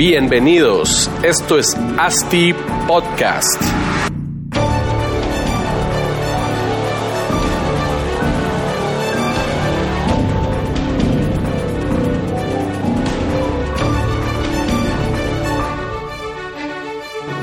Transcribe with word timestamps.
Bienvenidos, 0.00 1.10
esto 1.22 1.58
es 1.58 1.76
ASTI 1.98 2.54
Podcast. 2.88 3.62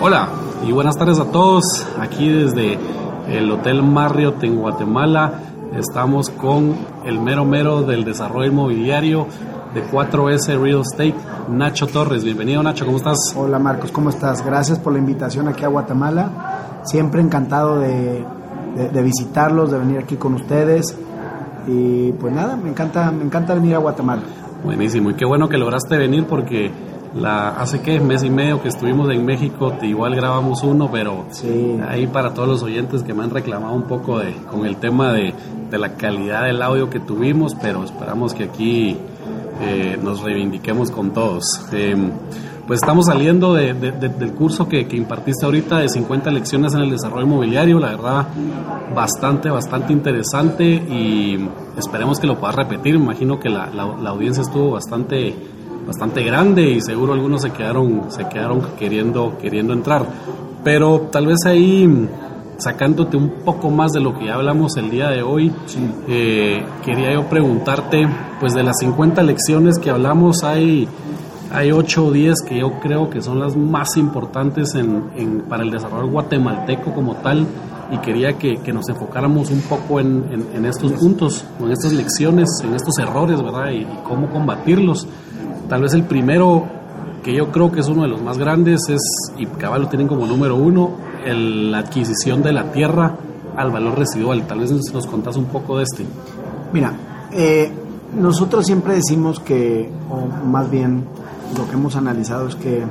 Hola 0.02 0.30
y 0.68 0.72
buenas 0.72 0.98
tardes 0.98 1.20
a 1.20 1.32
todos. 1.32 1.64
Aquí 2.00 2.28
desde 2.28 2.80
el 3.30 3.52
Hotel 3.52 3.84
Marriott 3.84 4.44
en 4.44 4.56
Guatemala 4.56 5.44
estamos 5.78 6.32
con 6.32 6.76
el 7.06 7.20
mero 7.20 7.46
mero 7.46 7.84
del 7.84 8.04
desarrollo 8.04 8.50
inmobiliario 8.50 9.28
de 9.74 9.84
4S 9.86 10.60
Real 10.60 10.82
Estate, 10.82 11.16
Nacho 11.50 11.88
Torres. 11.88 12.24
Bienvenido 12.24 12.64
Nacho, 12.64 12.86
¿cómo 12.86 12.98
estás? 12.98 13.18
Hola 13.36 13.60
Marcos, 13.60 13.92
¿cómo 13.92 14.10
estás? 14.10 14.44
Gracias 14.46 14.80
por 14.80 14.94
la 14.94 15.00
invitación 15.00 15.48
aquí 15.48 15.64
a 15.64 15.68
Guatemala. 15.68 16.82
Siempre 16.84 17.22
encantado 17.22 17.80
de, 17.80 18.26
de, 18.76 18.90
de 18.90 19.02
visitarlos, 19.02 19.72
de 19.72 19.78
venir 19.80 20.00
aquí 20.00 20.16
con 20.16 20.34
ustedes. 20.36 20.98
Y 21.68 22.12
pues 22.14 22.34
nada, 22.34 22.56
me 22.56 22.70
encanta, 22.70 23.12
me 23.12 23.24
encanta 23.26 23.54
venir 23.54 23.76
a 23.76 23.80
Guatemala. 23.80 24.22
Buenísimo, 24.64 25.12
y 25.12 25.14
qué 25.16 25.26
bueno 25.26 25.50
que 25.50 25.58
lograste 25.58 25.98
venir 25.98 26.26
porque 26.26 26.72
la, 27.14 27.50
hace 27.50 27.82
que 27.82 28.00
mes 28.00 28.24
y 28.24 28.30
medio 28.30 28.62
que 28.62 28.70
estuvimos 28.70 29.10
en 29.12 29.24
México, 29.26 29.74
te- 29.74 29.86
igual 29.88 30.16
grabamos 30.16 30.64
uno, 30.64 30.90
pero 30.92 31.26
Sí. 31.30 31.78
ahí 31.88 32.08
para 32.08 32.34
todos 32.34 32.48
los 32.48 32.64
oyentes 32.64 33.04
que 33.04 33.14
me 33.14 33.24
han 33.24 33.30
reclamado 33.30 33.74
un 33.74 33.84
poco 33.84 34.20
de, 34.20 34.34
con 34.50 34.66
el 34.66 34.78
tema 34.78 35.14
de, 35.14 35.34
de 35.70 35.78
la 35.78 35.94
calidad 35.94 36.46
del 36.46 36.62
audio 36.62 36.90
que 36.90 37.00
tuvimos, 37.00 37.54
pero 37.56 37.84
esperamos 37.84 38.34
que 38.34 38.46
aquí 38.46 38.98
eh, 39.62 39.98
nos 40.02 40.22
reivindiquemos 40.22 40.92
con 40.92 41.12
todos. 41.12 41.44
Eh, 41.72 41.96
pues 42.68 42.82
estamos 42.82 43.06
saliendo 43.06 43.54
de- 43.54 43.74
de- 43.74 43.92
de- 43.94 44.10
del 44.10 44.34
curso 44.34 44.68
que, 44.68 44.86
impartiste 44.92 45.46
ahorita 45.46 45.80
de 45.80 45.88
50 45.88 46.30
lecciones 46.32 46.74
en 46.74 46.82
el 46.82 46.90
desarrollo 46.90 47.26
inmobiliario, 47.26 47.80
la 47.80 47.92
verdad 47.92 48.28
bastante, 48.94 49.50
bastante 49.50 49.94
interesante 49.94 50.66
y 50.66 51.38
esperemos 51.78 52.20
que 52.20 52.28
lo 52.28 52.38
puedas 52.38 52.56
repetir. 52.56 52.96
Imagino 52.96 53.40
que 53.40 53.50
la, 53.50 53.68
la- 53.68 53.96
la 54.02 54.10
audiencia 54.10 54.42
estuvo 54.44 54.72
bastante, 54.72 55.34
bastante 55.86 56.24
grande 56.24 56.64
y 56.70 56.82
seguro 56.82 57.14
algunos 57.14 57.42
se 57.42 57.52
quedaron, 57.52 58.04
se 58.10 58.28
quedaron 58.28 58.62
queriendo, 58.78 59.38
queriendo 59.42 59.72
entrar. 59.74 60.06
Pero 60.64 61.08
tal 61.12 61.28
vez 61.28 61.38
ahí 61.46 61.88
sacándote 62.58 63.18
un 63.18 63.30
poco 63.46 63.70
más 63.70 63.92
de 63.92 64.00
lo 64.00 64.18
que 64.18 64.26
ya 64.26 64.36
hablamos 64.36 64.78
el 64.78 64.90
día 64.90 65.10
de 65.10 65.22
hoy, 65.22 65.52
eh, 66.08 66.64
quería 66.84 67.14
yo 67.14 67.24
preguntarte, 67.30 68.08
pues 68.40 68.54
de 68.54 68.64
las 68.64 68.78
50 68.80 69.22
lecciones 69.24 69.80
que 69.80 69.90
hablamos 69.90 70.44
hay 70.44 70.88
hay 71.50 71.72
8 71.72 72.08
o 72.08 72.12
10 72.12 72.42
que 72.42 72.60
yo 72.60 72.74
creo 72.82 73.10
que 73.10 73.22
son 73.22 73.40
las 73.40 73.56
más 73.56 73.96
importantes 73.96 74.76
en, 74.76 75.04
en- 75.16 75.42
para 75.48 75.64
el 75.64 75.72
desarrollo 75.72 76.10
guatemalteco 76.12 76.94
como 76.94 77.16
tal 77.16 77.48
y 77.90 77.98
quería 78.00 78.34
que, 78.38 78.58
que 78.58 78.74
nos 78.74 78.90
enfocáramos 78.90 79.50
un 79.50 79.62
poco 79.62 80.02
en, 80.02 80.26
en- 80.54 80.66
estos 80.66 80.92
puntos, 80.92 81.46
en 81.62 81.72
estas 81.72 81.94
lecciones, 81.94 82.50
en 82.66 82.74
estos 82.74 82.98
errores, 83.00 83.42
¿verdad? 83.42 83.70
Y, 83.72 83.78
y 83.84 83.88
cómo 84.04 84.28
combatirlos. 84.30 85.08
Tal 85.70 85.84
vez 85.84 85.94
el 85.94 86.04
primero, 86.04 86.66
que 87.24 87.34
yo 87.34 87.52
creo 87.52 87.72
que 87.72 87.80
es 87.82 87.88
uno 87.88 88.04
de 88.04 88.08
los 88.08 88.22
más 88.22 88.38
grandes, 88.38 88.82
es, 88.90 89.02
y 89.38 89.46
cabal 89.46 89.84
lo 89.84 89.88
tienen 89.90 90.08
como 90.08 90.26
número 90.26 90.56
uno, 90.56 90.92
el- 91.26 91.72
la 91.72 91.80
adquisición 91.80 92.42
de 92.44 92.54
la 92.54 92.72
tierra 92.72 93.16
al 93.56 93.72
valor 93.72 93.98
residual. 93.98 94.46
Tal 94.48 94.60
vez 94.60 94.72
nos 94.94 95.08
contás 95.08 95.36
un 95.36 95.46
poco 95.46 95.78
de 95.78 95.84
este. 95.84 96.06
Mira, 96.74 96.94
eh, 97.32 97.72
nosotros 98.18 98.66
siempre 98.66 98.94
decimos 98.96 99.40
que, 99.40 99.90
o 100.10 100.46
más 100.46 100.70
bien 100.70 101.04
lo 101.58 101.66
que 101.68 101.74
hemos 101.74 101.96
analizado 101.96 102.48
es 102.48 102.56
que 102.56 102.84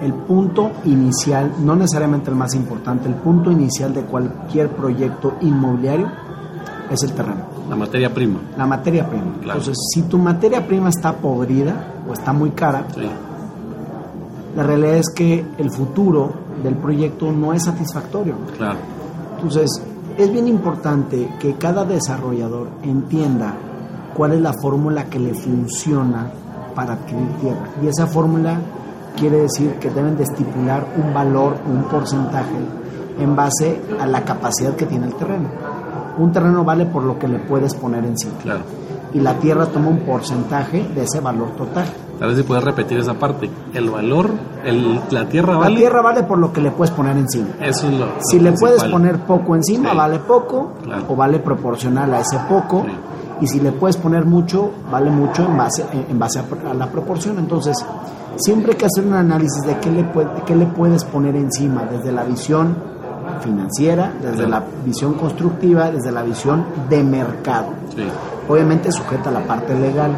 el 0.00 0.12
punto 0.14 0.70
inicial, 0.84 1.52
no 1.64 1.74
necesariamente 1.74 2.30
el 2.30 2.36
más 2.36 2.54
importante, 2.54 3.08
el 3.08 3.14
punto 3.16 3.50
inicial 3.50 3.92
de 3.92 4.02
cualquier 4.02 4.68
proyecto 4.70 5.34
inmobiliario 5.40 6.08
es 6.90 7.02
el 7.02 7.12
terreno. 7.12 7.42
La 7.68 7.76
materia 7.76 8.14
prima. 8.14 8.38
la 8.56 8.66
materia 8.66 9.06
prima. 9.08 9.24
Claro. 9.42 9.58
Entonces, 9.58 9.76
si 9.92 10.02
tu 10.02 10.16
materia 10.18 10.66
prima 10.66 10.88
está 10.88 11.12
podrida 11.14 11.74
o 12.08 12.12
está 12.12 12.32
muy 12.32 12.50
cara, 12.50 12.84
Sí, 12.94 13.02
la 14.56 14.62
realidad 14.62 14.94
es 14.96 15.08
que 15.14 15.44
el 15.58 15.70
futuro 15.70 16.32
del 16.62 16.74
proyecto 16.76 17.30
no 17.32 17.52
es 17.52 17.64
satisfactorio. 17.64 18.34
claro. 18.56 18.78
Entonces, 19.36 19.70
es 20.16 20.32
bien 20.32 20.48
importante 20.48 21.28
que 21.38 21.54
cada 21.54 21.84
desarrollador 21.84 22.66
entienda 22.82 23.54
cuál 24.16 24.32
es 24.32 24.40
la 24.40 24.52
fórmula 24.60 25.04
que 25.04 25.20
le 25.20 25.32
funciona 25.32 26.26
para 26.74 26.94
adquirir 26.94 27.28
tierra. 27.40 27.68
Y 27.80 27.86
esa 27.86 28.08
fórmula 28.08 28.58
quiere 29.16 29.42
decir 29.42 29.74
que 29.74 29.90
deben 29.90 30.16
de 30.16 30.24
estipular 30.24 30.84
un 31.00 31.14
valor, 31.14 31.56
un 31.72 31.84
porcentaje 31.84 32.56
en 33.20 33.36
base 33.36 33.80
a 34.00 34.06
la 34.06 34.24
capacidad 34.24 34.74
que 34.74 34.86
tiene 34.86 35.06
el 35.06 35.14
terreno. 35.14 35.48
Un 36.18 36.32
terreno 36.32 36.64
vale 36.64 36.86
por 36.86 37.04
lo 37.04 37.16
que 37.16 37.28
le 37.28 37.38
puedes 37.38 37.74
poner 37.74 38.04
encima. 38.04 38.38
Claro. 38.42 38.60
Y 39.14 39.20
la 39.20 39.34
tierra 39.34 39.66
toma 39.66 39.88
un 39.88 40.00
porcentaje 40.00 40.86
de 40.94 41.02
ese 41.04 41.20
valor 41.20 41.50
total. 41.56 41.86
Tal 42.18 42.28
vez 42.28 42.38
si 42.38 42.42
puedes 42.42 42.64
repetir 42.64 42.98
esa 42.98 43.14
parte. 43.14 43.48
El 43.72 43.88
valor, 43.90 44.28
el, 44.64 45.00
la 45.10 45.26
tierra 45.28 45.52
La 45.54 45.58
vale. 45.60 45.76
tierra 45.76 46.02
vale 46.02 46.22
por 46.24 46.38
lo 46.38 46.52
que 46.52 46.60
le 46.60 46.70
puedes 46.72 46.92
poner 46.92 47.16
encima. 47.16 47.48
Eso 47.60 47.88
es 47.88 47.94
lo. 47.98 48.06
Si 48.30 48.38
lo 48.38 48.50
le 48.50 48.52
puedes 48.58 48.84
poner 48.84 49.20
poco 49.20 49.54
encima, 49.54 49.90
Sí. 49.92 49.96
vale 49.96 50.18
poco, 50.18 50.72
Claro. 50.82 51.04
o 51.08 51.16
vale 51.16 51.38
proporcional 51.38 52.12
a 52.14 52.20
ese 52.20 52.38
poco. 52.48 52.84
Sí. 52.86 52.92
Y 53.40 53.46
si 53.46 53.60
le 53.60 53.70
puedes 53.72 53.96
poner 53.96 54.24
mucho, 54.24 54.70
vale 54.90 55.10
mucho 55.10 55.44
en 55.44 55.56
base, 55.56 55.84
en 56.10 56.18
base 56.18 56.40
a, 56.40 56.70
a 56.70 56.74
la 56.74 56.86
proporción. 56.88 57.38
Entonces, 57.38 57.76
siempre 58.36 58.72
hay 58.72 58.78
que 58.78 58.86
hacer 58.86 59.06
un 59.06 59.14
análisis 59.14 59.62
de 59.64 59.78
qué 59.78 59.90
le, 59.92 60.02
puede- 60.04 60.28
qué 60.44 60.56
le 60.56 60.66
puedes 60.66 61.04
poner 61.04 61.36
encima, 61.36 61.84
desde 61.90 62.10
la 62.10 62.24
visión 62.24 62.74
financiera, 63.42 64.12
desde 64.20 64.44
Claro. 64.44 64.50
la 64.50 64.62
visión 64.84 65.14
constructiva, 65.14 65.90
desde 65.90 66.10
la 66.10 66.22
visión 66.22 66.64
de 66.88 67.04
mercado. 67.04 67.68
Sí. 67.94 68.02
Obviamente 68.48 68.90
sujeta 68.90 69.30
a 69.30 69.32
la 69.32 69.46
parte 69.46 69.74
legal. 69.78 70.16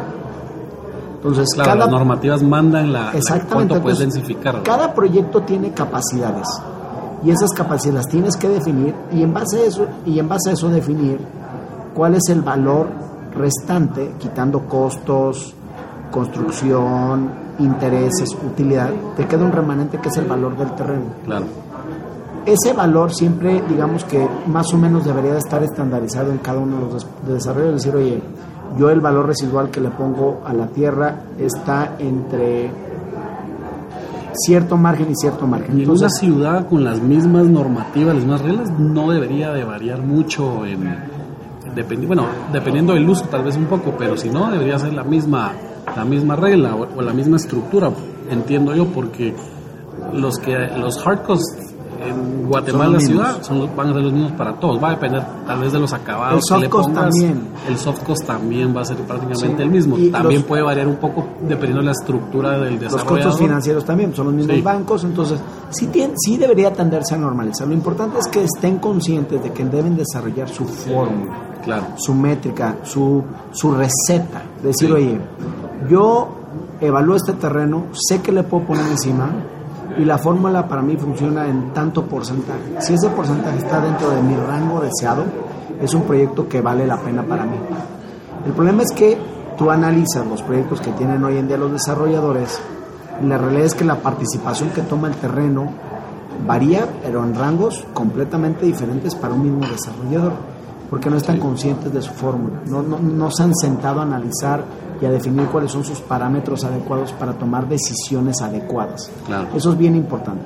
Entonces, 1.15 1.47
Claro, 1.53 1.71
cada, 1.71 1.85
las 1.85 1.91
normativas 1.91 2.41
mandan 2.41 2.91
la, 2.91 3.11
la 3.11 3.11
Exactamente. 3.11 3.53
cuánto 3.53 3.81
puedes 3.81 3.99
entonces, 3.99 4.23
densificar. 4.27 4.63
Cada 4.63 4.93
proyecto 4.93 5.41
tiene 5.41 5.71
capacidades 5.71 6.47
y 7.23 7.29
esas 7.29 7.51
capacidades 7.51 8.05
las 8.05 8.07
tienes 8.07 8.37
que 8.37 8.49
definir 8.49 8.95
y 9.11 9.21
en 9.21 9.33
base 9.33 9.59
a 9.59 9.65
eso 9.65 9.85
y 10.05 10.17
en 10.17 10.27
base 10.27 10.49
a 10.49 10.53
eso 10.53 10.69
definir 10.69 11.19
cuál 11.93 12.15
es 12.15 12.27
el 12.29 12.41
valor 12.41 12.87
restante 13.35 14.15
quitando 14.19 14.61
costos, 14.61 15.53
construcción, 16.11 17.29
intereses, 17.59 18.35
utilidad, 18.45 18.89
te 19.15 19.27
queda 19.27 19.45
un 19.45 19.51
remanente 19.51 19.99
que 19.99 20.09
es 20.09 20.17
el 20.17 20.25
valor 20.25 20.57
del 20.57 20.71
terreno. 20.71 21.05
Claro. 21.25 21.45
Ese 22.45 22.73
valor 22.73 23.13
siempre, 23.13 23.61
digamos 23.69 24.03
que 24.05 24.27
más 24.47 24.73
o 24.73 24.77
menos 24.77 25.05
debería 25.05 25.33
de 25.33 25.39
estar 25.39 25.61
estandarizado 25.63 26.31
en 26.31 26.39
cada 26.39 26.59
uno 26.59 26.77
de 26.77 26.81
los 26.85 26.93
des- 26.95 27.07
de 27.27 27.33
desarrollos, 27.33 27.73
decir, 27.75 27.95
oye, 27.95 28.21
yo 28.79 28.89
el 28.89 28.99
valor 28.99 29.27
residual 29.27 29.69
que 29.69 29.79
le 29.81 29.89
pongo 29.89 30.41
a 30.45 30.53
la 30.53 30.67
tierra 30.67 31.21
está 31.37 31.95
entre 31.99 32.71
cierto 34.33 34.77
margen 34.77 35.11
y 35.11 35.15
cierto 35.15 35.45
margen. 35.45 35.77
Y 35.79 35.83
en 35.83 35.89
una 35.89 36.09
ciudad 36.09 36.67
con 36.67 36.83
las 36.83 37.01
mismas 37.01 37.45
normativas, 37.47 38.15
las 38.15 38.23
mismas 38.23 38.41
reglas, 38.41 38.71
no 38.79 39.11
debería 39.11 39.51
de 39.51 39.63
variar 39.63 40.01
mucho 40.01 40.65
en 40.65 40.95
dependi- 41.75 42.07
bueno, 42.07 42.25
dependiendo 42.51 42.93
del 42.93 43.07
uso 43.09 43.25
tal 43.25 43.43
vez 43.43 43.55
un 43.57 43.65
poco, 43.65 43.93
pero 43.97 44.17
si 44.17 44.29
no 44.29 44.49
debería 44.51 44.79
ser 44.79 44.93
la 44.93 45.03
misma 45.03 45.51
la 45.95 46.05
misma 46.05 46.35
regla 46.35 46.75
o, 46.75 46.87
o 46.97 47.01
la 47.01 47.11
misma 47.11 47.35
estructura, 47.37 47.89
entiendo 48.29 48.73
yo, 48.73 48.85
porque 48.87 49.33
los 50.13 50.37
que 50.39 50.55
los 50.77 51.05
hard 51.05 51.23
costs 51.23 51.57
en 52.01 52.47
Guatemala 52.47 52.85
Son 52.85 52.93
los 52.93 53.03
ciudad 53.03 53.41
son 53.43 53.59
los- 53.59 53.75
van 53.75 53.89
a 53.89 53.93
ser 53.93 54.01
los 54.03 54.13
mismos 54.13 54.31
para 54.33 54.53
todos. 54.59 54.81
Va 54.83 54.87
a 54.87 54.91
depender 54.91 55.23
tal 55.45 55.59
vez 55.59 55.71
de 55.71 55.79
los 55.79 55.93
acabados. 55.93 56.35
El 56.35 56.41
soft 56.43 56.57
que 56.59 56.63
le 56.65 56.69
cost 56.69 56.89
pongas. 56.89 57.03
también. 57.09 57.41
El 57.67 57.77
soft 57.77 58.03
cost 58.03 58.25
también 58.25 58.75
va 58.75 58.81
a 58.81 58.85
ser 58.85 58.97
prácticamente 58.97 59.57
Sí. 59.57 59.61
el 59.63 59.69
mismo. 59.69 59.97
Y 59.97 60.09
También 60.11 60.41
los- 60.41 60.47
puede 60.47 60.61
variar 60.63 60.87
un 60.87 60.95
poco 60.97 61.25
dependiendo 61.41 61.79
de 61.79 61.85
la 61.85 61.91
estructura 61.91 62.51
del 62.59 62.73
Los 62.73 62.79
desarrollador. 62.81 63.07
costos 63.23 63.39
financieros 63.39 63.85
también 63.85 64.13
son 64.15 64.25
los 64.27 64.35
mismos 64.35 64.55
Sí. 64.55 64.61
bancos, 64.61 65.03
entonces 65.03 65.39
sí, 65.69 65.87
tien- 65.87 66.13
sí 66.15 66.37
debería 66.37 66.73
tenderse 66.73 67.15
a 67.15 67.17
normalizar. 67.17 67.67
Lo 67.67 67.73
importante 67.73 68.19
es 68.19 68.27
que 68.27 68.43
estén 68.43 68.77
conscientes 68.79 69.41
de 69.43 69.51
que 69.51 69.63
deben 69.65 69.95
desarrollar 69.95 70.49
su 70.49 70.65
fórmula, 70.65 71.33
Claro. 71.63 71.83
su 71.95 72.13
métrica, 72.13 72.77
su, 72.83 73.23
su 73.51 73.71
receta. 73.73 74.41
Decir, 74.63 74.91
oye, 74.91 75.19
yo 75.89 76.27
evalúo 76.79 77.15
este 77.15 77.33
terreno, 77.33 77.85
sé 77.93 78.21
que 78.21 78.31
le 78.31 78.43
puedo 78.43 78.65
poner 78.65 78.85
encima 78.87 79.29
y 79.97 80.05
la 80.05 80.17
fórmula 80.17 80.67
para 80.67 80.81
mí 80.81 80.95
funciona 80.97 81.47
en 81.47 81.73
tanto 81.73 82.05
porcentaje. 82.05 82.75
Si 82.79 82.93
ese 82.93 83.09
porcentaje 83.09 83.57
está 83.57 83.81
dentro 83.81 84.09
de 84.11 84.21
mi 84.21 84.35
rango 84.35 84.79
deseado, 84.79 85.23
es 85.81 85.93
un 85.93 86.03
proyecto 86.03 86.47
que 86.47 86.61
vale 86.61 86.85
la 86.85 86.97
pena 86.97 87.23
para 87.23 87.45
mí. 87.45 87.57
El 88.45 88.53
problema 88.53 88.83
es 88.83 88.91
que 88.91 89.17
tú 89.57 89.69
analizas 89.69 90.25
los 90.25 90.41
proyectos 90.41 90.81
que 90.81 90.91
tienen 90.91 91.23
hoy 91.23 91.37
en 91.37 91.47
día 91.47 91.57
los 91.57 91.71
desarrolladores 91.71 92.59
y 93.21 93.25
la 93.27 93.37
realidad 93.37 93.65
es 93.65 93.75
que 93.75 93.85
la 93.85 93.97
participación 93.97 94.69
que 94.69 94.81
toma 94.81 95.07
el 95.07 95.15
terreno 95.15 95.69
varía, 96.47 96.87
pero 97.03 97.23
en 97.23 97.35
rangos 97.35 97.85
completamente 97.93 98.65
diferentes 98.65 99.13
para 99.15 99.33
un 99.33 99.43
mismo 99.43 99.71
desarrollador, 99.71 100.33
porque 100.89 101.09
no 101.09 101.17
están 101.17 101.39
conscientes 101.39 101.93
de 101.93 102.01
su 102.01 102.13
fórmula, 102.13 102.61
no, 102.65 102.81
no, 102.81 102.97
no 102.97 103.29
se 103.31 103.43
han 103.43 103.55
sentado 103.55 103.99
a 103.99 104.03
analizar 104.03 104.63
y 105.01 105.05
a 105.05 105.11
definir 105.11 105.47
cuáles 105.47 105.71
son 105.71 105.83
sus 105.83 105.99
parámetros 105.99 106.63
adecuados 106.63 107.11
para 107.13 107.33
tomar 107.33 107.67
decisiones 107.67 108.41
adecuadas. 108.41 109.09
Claro. 109.25 109.49
Eso 109.55 109.71
es 109.71 109.77
bien 109.77 109.95
importante. 109.95 110.45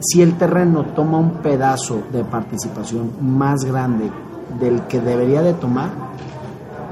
Si 0.00 0.20
el 0.20 0.36
terreno 0.36 0.84
toma 0.94 1.18
un 1.18 1.34
pedazo 1.34 2.02
de 2.12 2.24
participación 2.24 3.12
más 3.20 3.64
grande 3.64 4.10
del 4.58 4.82
que 4.82 5.00
debería 5.00 5.40
de 5.42 5.54
tomar, 5.54 5.90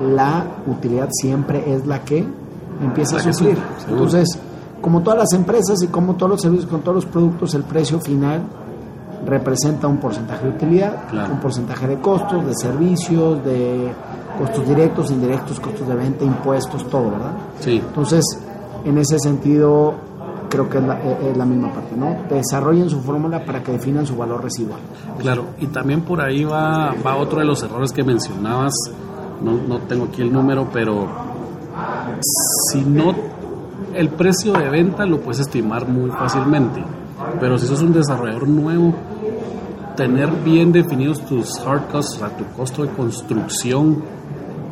la 0.00 0.44
utilidad 0.66 1.08
siempre 1.10 1.74
es 1.74 1.86
la 1.86 2.00
que 2.00 2.24
empieza 2.82 3.16
a 3.16 3.24
La 3.24 3.32
sufrir. 3.32 3.58
Entonces, 3.88 4.38
como 4.80 5.02
todas 5.02 5.18
las 5.18 5.32
empresas 5.32 5.82
y 5.82 5.88
como 5.88 6.14
todos 6.14 6.30
los 6.30 6.40
servicios, 6.40 6.70
con 6.70 6.80
todos 6.80 6.96
los 6.96 7.06
productos, 7.06 7.54
el 7.54 7.64
precio 7.64 8.00
final 8.00 8.42
representa 9.26 9.86
un 9.86 9.98
porcentaje 9.98 10.44
de 10.44 10.50
utilidad, 10.50 11.08
Claro. 11.10 11.34
un 11.34 11.40
porcentaje 11.40 11.86
de 11.86 11.98
costos, 12.00 12.44
de 12.46 12.54
servicios, 12.54 13.44
de 13.44 13.92
costos 14.38 14.66
directos, 14.66 15.10
indirectos, 15.10 15.60
costos 15.60 15.86
de 15.86 15.94
venta, 15.94 16.24
impuestos, 16.24 16.84
todo, 16.88 17.10
¿verdad? 17.10 17.32
Sí. 17.60 17.82
Entonces, 17.86 18.24
en 18.84 18.98
ese 18.98 19.18
sentido, 19.18 19.94
creo 20.48 20.68
que 20.68 20.78
es 20.78 20.84
la, 20.84 20.98
eh, 21.00 21.30
es 21.30 21.36
la 21.36 21.44
misma 21.44 21.72
parte, 21.72 21.96
¿no? 21.96 22.16
Desarrollen 22.28 22.90
su 22.90 23.00
fórmula 23.00 23.44
para 23.44 23.62
que 23.62 23.72
definan 23.72 24.06
su 24.06 24.16
valor 24.16 24.42
residual. 24.42 24.80
Claro, 25.18 25.44
y 25.60 25.66
también 25.68 26.00
por 26.02 26.20
ahí 26.20 26.44
va, 26.44 26.94
va 27.06 27.16
otro 27.16 27.38
de 27.38 27.44
los 27.44 27.62
errores 27.62 27.92
que 27.92 28.02
mencionabas, 28.02 28.72
no, 29.42 29.52
no 29.68 29.78
tengo 29.80 30.04
aquí 30.06 30.22
el 30.22 30.32
número, 30.32 30.68
pero 30.72 31.06
si 32.72 32.80
no, 32.82 33.14
el 33.94 34.08
precio 34.10 34.52
de 34.52 34.68
venta 34.68 35.04
lo 35.06 35.20
puedes 35.20 35.40
estimar 35.40 35.86
muy 35.88 36.10
fácilmente, 36.10 36.82
pero 37.40 37.58
si 37.58 37.66
sos 37.66 37.82
un 37.82 37.92
desarrollador 37.92 38.48
nuevo, 38.48 38.94
tener 39.96 40.30
bien 40.44 40.72
definidos 40.72 41.20
tus 41.26 41.58
hard 41.60 41.88
costs, 41.90 42.16
o 42.16 42.18
sea, 42.18 42.36
tu 42.36 42.44
costo 42.56 42.82
de 42.82 42.88
construcción, 42.90 44.02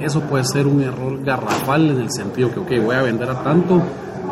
eso 0.01 0.21
puede 0.23 0.45
ser 0.45 0.67
un 0.67 0.81
error 0.83 1.23
garrafal 1.23 1.91
en 1.91 2.01
el 2.01 2.11
sentido 2.11 2.51
que, 2.53 2.61
ok, 2.61 2.85
voy 2.85 2.97
a 2.97 3.03
vender 3.03 3.31
a 3.31 3.43
tanto, 3.43 3.83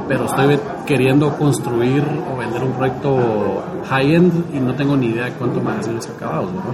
pero 0.08 0.24
estoy 0.24 0.58
queriendo 0.86 1.36
construir 1.36 2.02
o 2.32 2.38
vender 2.38 2.64
un 2.64 2.72
proyecto 2.72 3.62
high-end 3.88 4.54
y 4.54 4.60
no 4.60 4.74
tengo 4.74 4.96
ni 4.96 5.08
idea 5.08 5.26
de 5.26 5.32
cuánto 5.32 5.60
van 5.60 5.78
a 5.78 5.82
ser 5.82 5.94
los 5.94 6.08
acabados, 6.08 6.50
¿verdad? 6.52 6.72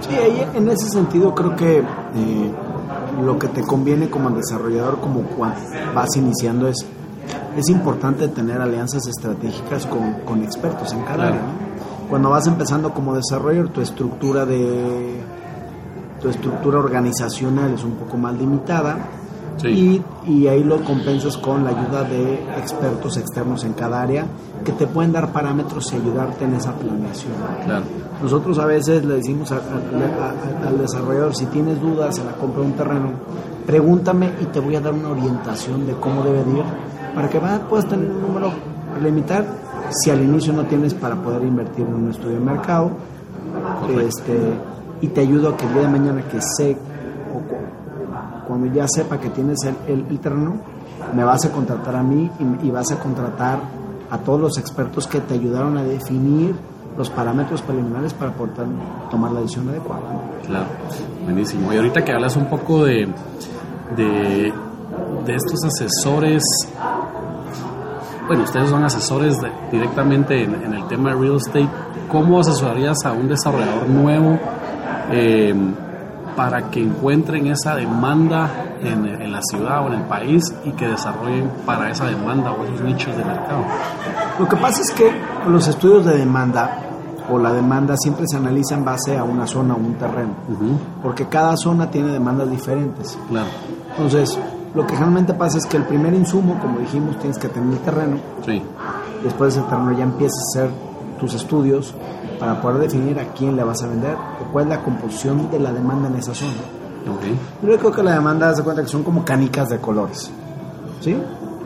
Sí, 0.00 0.14
ahí 0.14 0.46
en 0.54 0.68
ese 0.68 0.88
sentido 0.90 1.34
creo 1.34 1.56
que 1.56 1.78
eh, 1.78 2.52
lo 3.22 3.38
que 3.38 3.48
te 3.48 3.62
conviene 3.62 4.10
como 4.10 4.30
desarrollador, 4.30 5.00
como 5.00 5.22
vas 5.94 6.16
iniciando, 6.16 6.68
es, 6.68 6.84
es 7.58 7.68
importante 7.68 8.28
tener 8.28 8.60
alianzas 8.60 9.06
estratégicas 9.06 9.86
con, 9.86 10.14
con 10.24 10.42
expertos 10.42 10.92
en 10.92 11.00
cada 11.02 11.14
Claro. 11.16 11.34
área. 11.34 11.40
¿no? 11.42 12.08
Cuando 12.08 12.30
vas 12.30 12.46
empezando 12.46 12.92
como 12.94 13.14
desarrollador, 13.14 13.68
tu 13.70 13.80
estructura 13.80 14.46
de 14.46 15.20
tu 16.20 16.28
estructura 16.28 16.78
organizacional 16.78 17.74
es 17.74 17.84
un 17.84 17.92
poco 17.92 18.16
más 18.16 18.34
limitada 18.36 18.96
Sí. 19.58 20.02
y, 20.26 20.30
y 20.30 20.46
ahí 20.46 20.62
lo 20.62 20.84
compensas 20.84 21.36
con 21.36 21.64
la 21.64 21.70
ayuda 21.70 22.04
de 22.04 22.34
expertos 22.58 23.16
externos 23.16 23.64
en 23.64 23.72
cada 23.72 24.00
área 24.02 24.24
que 24.64 24.70
te 24.70 24.86
pueden 24.86 25.10
dar 25.12 25.32
parámetros 25.32 25.92
y 25.92 25.96
ayudarte 25.96 26.44
en 26.44 26.54
esa 26.54 26.72
planeación. 26.74 27.32
Claro, 27.64 27.84
Nosotros 28.22 28.56
a 28.60 28.66
veces 28.66 29.04
le 29.04 29.14
decimos 29.16 29.50
a- 29.50 29.56
a- 29.56 29.58
a- 29.58 30.68
al 30.68 30.78
desarrollador, 30.78 31.34
si 31.34 31.46
tienes 31.46 31.80
dudas 31.80 32.18
en 32.18 32.26
la 32.26 32.32
compra 32.34 32.60
de 32.62 32.66
un 32.68 32.72
terreno, 32.74 33.10
pregúntame 33.66 34.30
y 34.40 34.44
te 34.46 34.60
voy 34.60 34.76
a 34.76 34.80
dar 34.80 34.92
una 34.94 35.08
orientación 35.10 35.86
de 35.88 35.94
cómo 35.94 36.22
debe 36.22 36.44
de 36.44 36.50
ir 36.58 36.64
para 37.18 37.28
que 37.28 37.40
puedas 37.68 37.84
tener 37.88 38.08
un 38.08 38.22
número 38.22 38.52
limitar 39.02 39.44
si 39.90 40.08
al 40.10 40.22
inicio 40.22 40.52
no 40.52 40.62
tienes 40.66 40.94
para 40.94 41.16
poder 41.16 41.42
invertir 41.42 41.84
en 41.84 41.94
un 41.94 42.10
estudio 42.10 42.34
de 42.38 42.44
mercado 42.44 42.92
este, 44.00 44.38
y 45.00 45.08
te 45.08 45.22
ayudo 45.22 45.48
a 45.48 45.56
que 45.56 45.66
el 45.66 45.72
día 45.72 45.82
de 45.82 45.88
mañana 45.88 46.22
que 46.22 46.40
sé 46.40 46.76
cuando 48.46 48.72
ya 48.72 48.86
sepa 48.86 49.18
que 49.18 49.30
tienes 49.30 49.58
el, 49.64 49.74
el- 49.88 50.20
me 51.12 51.24
vas 51.24 51.44
a 51.44 51.50
contratar 51.50 51.96
a 51.96 52.04
mí 52.04 52.30
y, 52.62 52.70
vas 52.70 52.92
a 52.92 53.00
contratar 53.00 53.58
a 54.12 54.18
todos 54.18 54.40
los 54.40 54.58
expertos 54.58 55.08
que 55.08 55.18
te 55.20 55.34
ayudaron 55.34 55.76
a 55.76 55.82
definir 55.82 56.54
los 56.96 57.10
parámetros 57.10 57.62
preliminares 57.62 58.14
para 58.14 58.32
poder 58.32 58.52
tomar 59.10 59.32
la 59.32 59.40
decisión 59.40 59.68
adecuada. 59.70 60.02
claro, 60.46 60.66
buenísimo. 61.24 61.72
Y 61.72 61.76
ahorita 61.78 62.04
que 62.04 62.12
hablas 62.12 62.36
un 62.36 62.46
poco 62.46 62.84
de, 62.84 63.08
de, 63.96 64.52
de 65.26 65.34
estos 65.34 65.64
asesores, 65.64 66.42
bueno, 68.28 68.44
ustedes 68.44 68.70
son 68.70 68.84
asesores 68.84 69.40
de- 69.40 69.50
directamente 69.72 70.44
en, 70.44 70.54
en 70.62 70.74
el 70.74 70.86
tema 70.86 71.10
de 71.10 71.16
real 71.16 71.36
estate, 71.36 71.68
¿cómo 72.08 72.38
asesorarías 72.40 73.04
a 73.04 73.12
un 73.12 73.26
desarrollador 73.28 73.88
nuevo 73.88 74.38
eh, 75.10 75.54
para 76.36 76.70
que 76.70 76.80
encuentren 76.82 77.46
esa 77.48 77.74
demanda 77.74 78.48
en, 78.80 79.06
en 79.06 79.32
la 79.32 79.40
ciudad 79.42 79.82
o 79.84 79.88
en 79.88 79.94
el 79.94 80.02
país 80.02 80.54
y 80.64 80.70
que 80.72 80.86
desarrollen 80.86 81.50
para 81.66 81.90
esa 81.90 82.04
demanda 82.06 82.52
o 82.52 82.64
esos 82.64 82.80
nichos 82.82 83.16
de 83.16 83.24
mercado? 83.24 83.64
Lo 84.38 84.48
que 84.48 84.56
pasa 84.56 84.82
es 84.82 84.92
que 84.92 85.10
los 85.48 85.66
estudios 85.66 86.04
de 86.04 86.16
demanda 86.18 86.78
o 87.30 87.38
la 87.38 87.52
demanda 87.52 87.94
siempre 87.96 88.24
se 88.28 88.36
analiza 88.36 88.74
en 88.74 88.84
base 88.84 89.18
a 89.18 89.24
una 89.24 89.46
zona 89.46 89.74
o 89.74 89.78
un 89.78 89.94
terreno, 89.94 90.30
porque 91.02 91.26
cada 91.26 91.56
zona 91.56 91.90
tiene 91.90 92.08
demandas 92.12 92.48
diferentes. 92.50 93.18
Claro, 93.28 93.48
Entonces, 93.90 94.38
lo 94.78 94.86
que 94.86 94.92
generalmente 94.94 95.34
pasa 95.34 95.58
es 95.58 95.66
que 95.66 95.76
el 95.76 95.82
primer 95.82 96.14
insumo, 96.14 96.56
como 96.60 96.78
dijimos, 96.78 97.18
tienes 97.18 97.36
que 97.36 97.48
tener 97.48 97.68
el 97.72 97.80
terreno, 97.80 98.18
sí, 98.46 98.62
después 99.24 99.52
de 99.52 99.60
ese 99.60 99.68
terreno 99.68 99.90
ya 99.90 100.04
empiezas 100.04 100.38
a 100.38 100.60
hacer 100.60 100.70
tus 101.18 101.34
estudios 101.34 101.94
para 102.38 102.62
poder 102.62 102.78
definir 102.82 103.18
a 103.18 103.24
quién 103.32 103.56
le 103.56 103.64
vas 103.64 103.82
a 103.82 103.88
vender 103.88 104.14
o 104.14 104.52
cuál 104.52 104.66
es 104.66 104.70
la 104.70 104.84
composición 104.84 105.50
de 105.50 105.58
la 105.58 105.72
demanda 105.72 106.06
en 106.06 106.14
esa 106.14 106.32
zona. 106.32 106.52
ok, 107.10 107.66
Yo 107.68 107.76
creo 107.76 107.90
que 107.90 108.02
la 108.04 108.12
demanda, 108.14 108.54
se 108.54 108.62
cuenta 108.62 108.82
que 108.82 108.88
son 108.88 109.02
como 109.02 109.24
canicas 109.24 109.68
de 109.68 109.78
colores, 109.78 110.30
¿sí? 111.00 111.16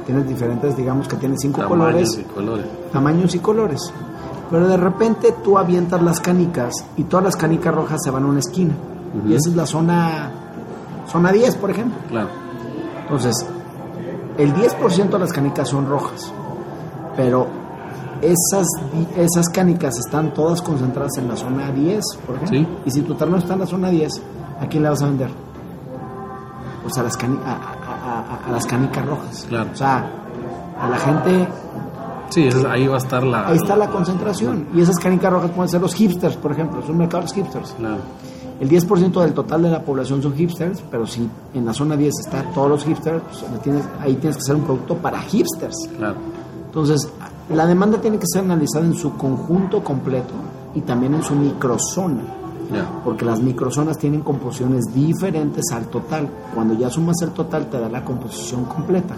Tienes 0.07 0.27
diferentes, 0.27 0.75
digamos 0.75 1.07
que 1.07 1.17
tienes 1.17 1.39
cinco 1.43 1.61
tamaños 1.61 1.85
colores, 1.85 2.19
y 2.19 2.23
colores. 2.23 2.67
tamaños 2.95 3.35
y 3.35 3.39
colores. 3.41 3.93
Pero 4.51 4.67
de 4.69 4.77
repente 4.79 5.35
tú 5.45 5.59
avientas 5.59 6.03
las 6.03 6.19
canicas 6.19 6.73
y 6.97 7.05
todas 7.05 7.27
las 7.27 7.37
canicas 7.37 7.75
rojas 7.75 8.01
se 8.03 8.11
van 8.11 8.25
a 8.25 8.27
una 8.29 8.39
esquina. 8.39 8.73
Y 9.29 9.35
esa 9.35 9.51
es 9.51 9.55
la 9.57 9.67
zona, 9.67 10.31
zona 11.07 11.31
10, 11.31 11.57
por 11.57 11.71
ejemplo. 11.71 11.99
Claro, 12.09 12.29
Entonces, 13.03 13.47
el 14.39 14.55
10% 14.55 15.11
de 15.11 15.19
las 15.19 15.33
canicas 15.33 15.69
son 15.69 15.87
rojas, 15.89 16.33
pero 17.17 17.47
esas, 18.23 18.67
esas 19.17 19.49
canicas 19.51 19.99
están 19.99 20.33
todas 20.33 20.63
concentradas 20.63 21.17
en 21.19 21.29
la 21.29 21.37
zona 21.37 21.71
10, 21.71 22.03
por 22.27 22.37
ejemplo. 22.37 22.59
Sí. 22.59 22.69
Y 22.87 22.91
si 22.91 23.03
tu 23.03 23.15
terreno 23.15 23.39
está 23.39 23.55
en 23.55 23.61
la 23.61 23.67
zona 23.67 23.91
10, 23.91 24.23
¿a 24.61 24.67
quién 24.67 24.83
le 24.85 24.89
vas 24.89 25.03
a 25.03 25.07
vender? 25.07 25.31
Pues 26.83 26.97
a 26.99 27.03
las, 27.03 27.17
cani- 27.19 27.39
a, 27.45 27.53
a- 27.53 28.35
a- 28.45 28.49
a 28.49 28.53
las 28.53 28.67
canicas 28.67 29.05
rojas. 29.07 29.47
Claro. 29.49 29.71
O 29.73 29.77
sea, 29.77 30.05
a 30.81 30.89
la 30.89 30.97
gente, 30.99 31.47
sí, 32.31 32.47
esa- 32.49 32.73
ahí 32.73 32.87
va 32.89 32.95
a 32.97 32.99
estar 32.99 33.23
la... 33.23 33.49
ahí 33.49 33.57
está 33.57 33.77
la 33.77 33.89
concentración. 33.89 34.67
Y 34.75 34.81
esas 34.81 34.99
canicas 34.99 35.33
rojas 35.33 35.51
pueden 35.51 35.69
ser 35.69 35.81
los 35.81 35.95
hipsters, 35.95 36.37
por 36.37 36.53
ejemplo, 36.53 36.81
es 36.81 36.89
un 36.89 36.99
mercado 36.99 37.19
de 37.19 37.25
los 37.29 37.35
hipsters. 37.35 37.73
Claro, 37.79 37.99
El 38.61 38.69
10% 38.69 39.21
del 39.21 39.33
total 39.35 39.63
de 39.63 39.71
la 39.71 39.83
población 39.83 40.23
son 40.23 40.35
hipsters, 40.35 40.83
pero 40.91 41.07
si 41.07 41.29
en 41.55 41.65
la 41.67 41.73
zona 41.75 41.97
10 41.97 42.13
está 42.21 42.45
todos 42.55 42.69
los 42.69 42.85
hipsters, 42.85 43.23
pues, 43.23 43.63
tienes- 43.63 43.85
ahí 44.01 44.15
tienes 44.17 44.37
que 44.37 44.43
hacer 44.43 44.57
un 44.57 44.63
producto 44.63 44.97
para 44.97 45.21
hipsters. 45.21 45.77
claro, 45.97 46.17
Entonces, 46.67 47.07
la 47.51 47.67
demanda 47.67 48.01
tiene 48.01 48.19
que 48.19 48.27
ser 48.27 48.45
analizada 48.45 48.87
en 48.87 48.95
su 48.95 49.15
conjunto 49.17 49.83
completo 49.85 50.33
y 50.75 50.81
también 50.81 51.13
en 51.15 51.23
su 51.23 51.35
microzona, 51.35 52.23
porque 53.05 53.25
las 53.27 53.41
microzonas 53.43 53.99
tienen 53.99 54.23
composiciones 54.23 54.85
diferentes 54.95 55.65
al 55.73 55.87
total. 55.89 56.29
Cuando 56.55 56.73
ya 56.75 56.89
sumas 56.89 57.21
el 57.21 57.31
total 57.33 57.67
te 57.69 57.79
da 57.79 57.89
la 57.89 58.05
composición 58.05 58.65
completa. 58.65 59.15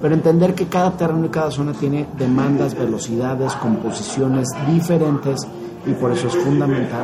pero 0.00 0.14
entender 0.16 0.52
que 0.56 0.66
cada 0.66 0.90
terreno 0.96 1.26
y 1.26 1.28
cada 1.28 1.52
zona 1.52 1.72
tiene 1.74 2.08
demandas, 2.18 2.74
velocidades, 2.74 3.52
composiciones 3.54 4.48
diferentes 4.68 5.46
y 5.86 5.92
por 5.94 6.12
eso 6.12 6.28
es 6.28 6.36
fundamental 6.36 7.02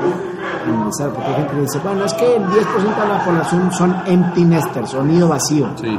analizar, 0.67 1.11
porque 1.11 1.29
hay 1.29 1.35
gente 1.37 1.55
que 1.55 1.61
dice, 1.63 1.79
bueno, 1.83 2.05
es 2.05 2.15
que 2.15 2.37
el 2.37 2.43
10% 2.45 2.47
de 2.49 3.09
la 3.09 3.25
población 3.25 3.73
son 3.73 3.97
empty 4.07 4.45
nesters, 4.45 4.95
o 4.95 5.03
nido 5.03 5.29
vacío. 5.29 5.69
Sí. 5.77 5.99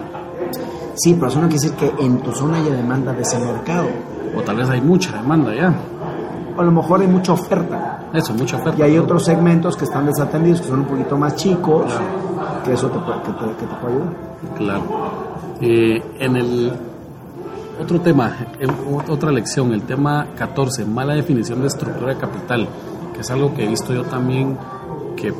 Sí, 0.95 1.13
pero 1.15 1.27
eso 1.27 1.41
no 1.41 1.47
quiere 1.47 1.61
decir 1.63 1.73
que 1.77 2.03
en 2.03 2.19
tu 2.19 2.31
zona 2.31 2.57
haya 2.57 2.73
demanda 2.75 3.13
de 3.13 3.21
ese 3.21 3.39
mercado. 3.39 3.87
O 4.37 4.41
tal 4.41 4.57
vez 4.57 4.69
hay 4.69 4.81
mucha 4.81 5.13
demanda 5.17 5.53
ya. 5.55 5.73
O 6.57 6.61
a 6.61 6.63
lo 6.63 6.71
mejor 6.71 6.99
hay 7.01 7.07
mucha 7.07 7.33
oferta. 7.33 8.09
Eso, 8.13 8.33
mucha 8.33 8.57
oferta. 8.57 8.79
Y 8.79 8.81
hay 8.83 8.97
otros 8.97 9.23
segmentos 9.23 9.77
que 9.77 9.85
están 9.85 10.05
desatendidos, 10.05 10.61
que 10.61 10.67
son 10.67 10.79
un 10.79 10.85
poquito 10.85 11.17
más 11.17 11.35
chicos, 11.35 11.85
que 12.65 12.73
eso 12.73 12.87
te, 12.89 12.99
puede- 12.99 13.21
que 13.21 13.31
te, 13.31 13.45
que 13.55 13.65
te 13.65 13.75
puede 13.81 13.93
ayudar. 13.95 14.13
Claro. 14.57 14.81
Eh, 15.61 16.03
en 16.19 16.35
el 16.35 16.73
otro 17.79 18.01
tema, 18.01 18.35
o- 18.89 19.11
otra 19.11 19.31
lección, 19.31 19.73
el 19.73 19.83
tema 19.83 20.27
14, 20.37 20.85
mala 20.85 21.13
definición 21.13 21.61
de 21.61 21.67
estructura 21.67 22.13
de 22.13 22.19
capital, 22.19 22.67
que 23.13 23.21
es 23.21 23.29
algo 23.31 23.53
que 23.53 23.63
he 23.65 23.67
visto 23.67 23.93
yo 23.93 24.03
también, 24.03 24.57
que, 25.15 25.33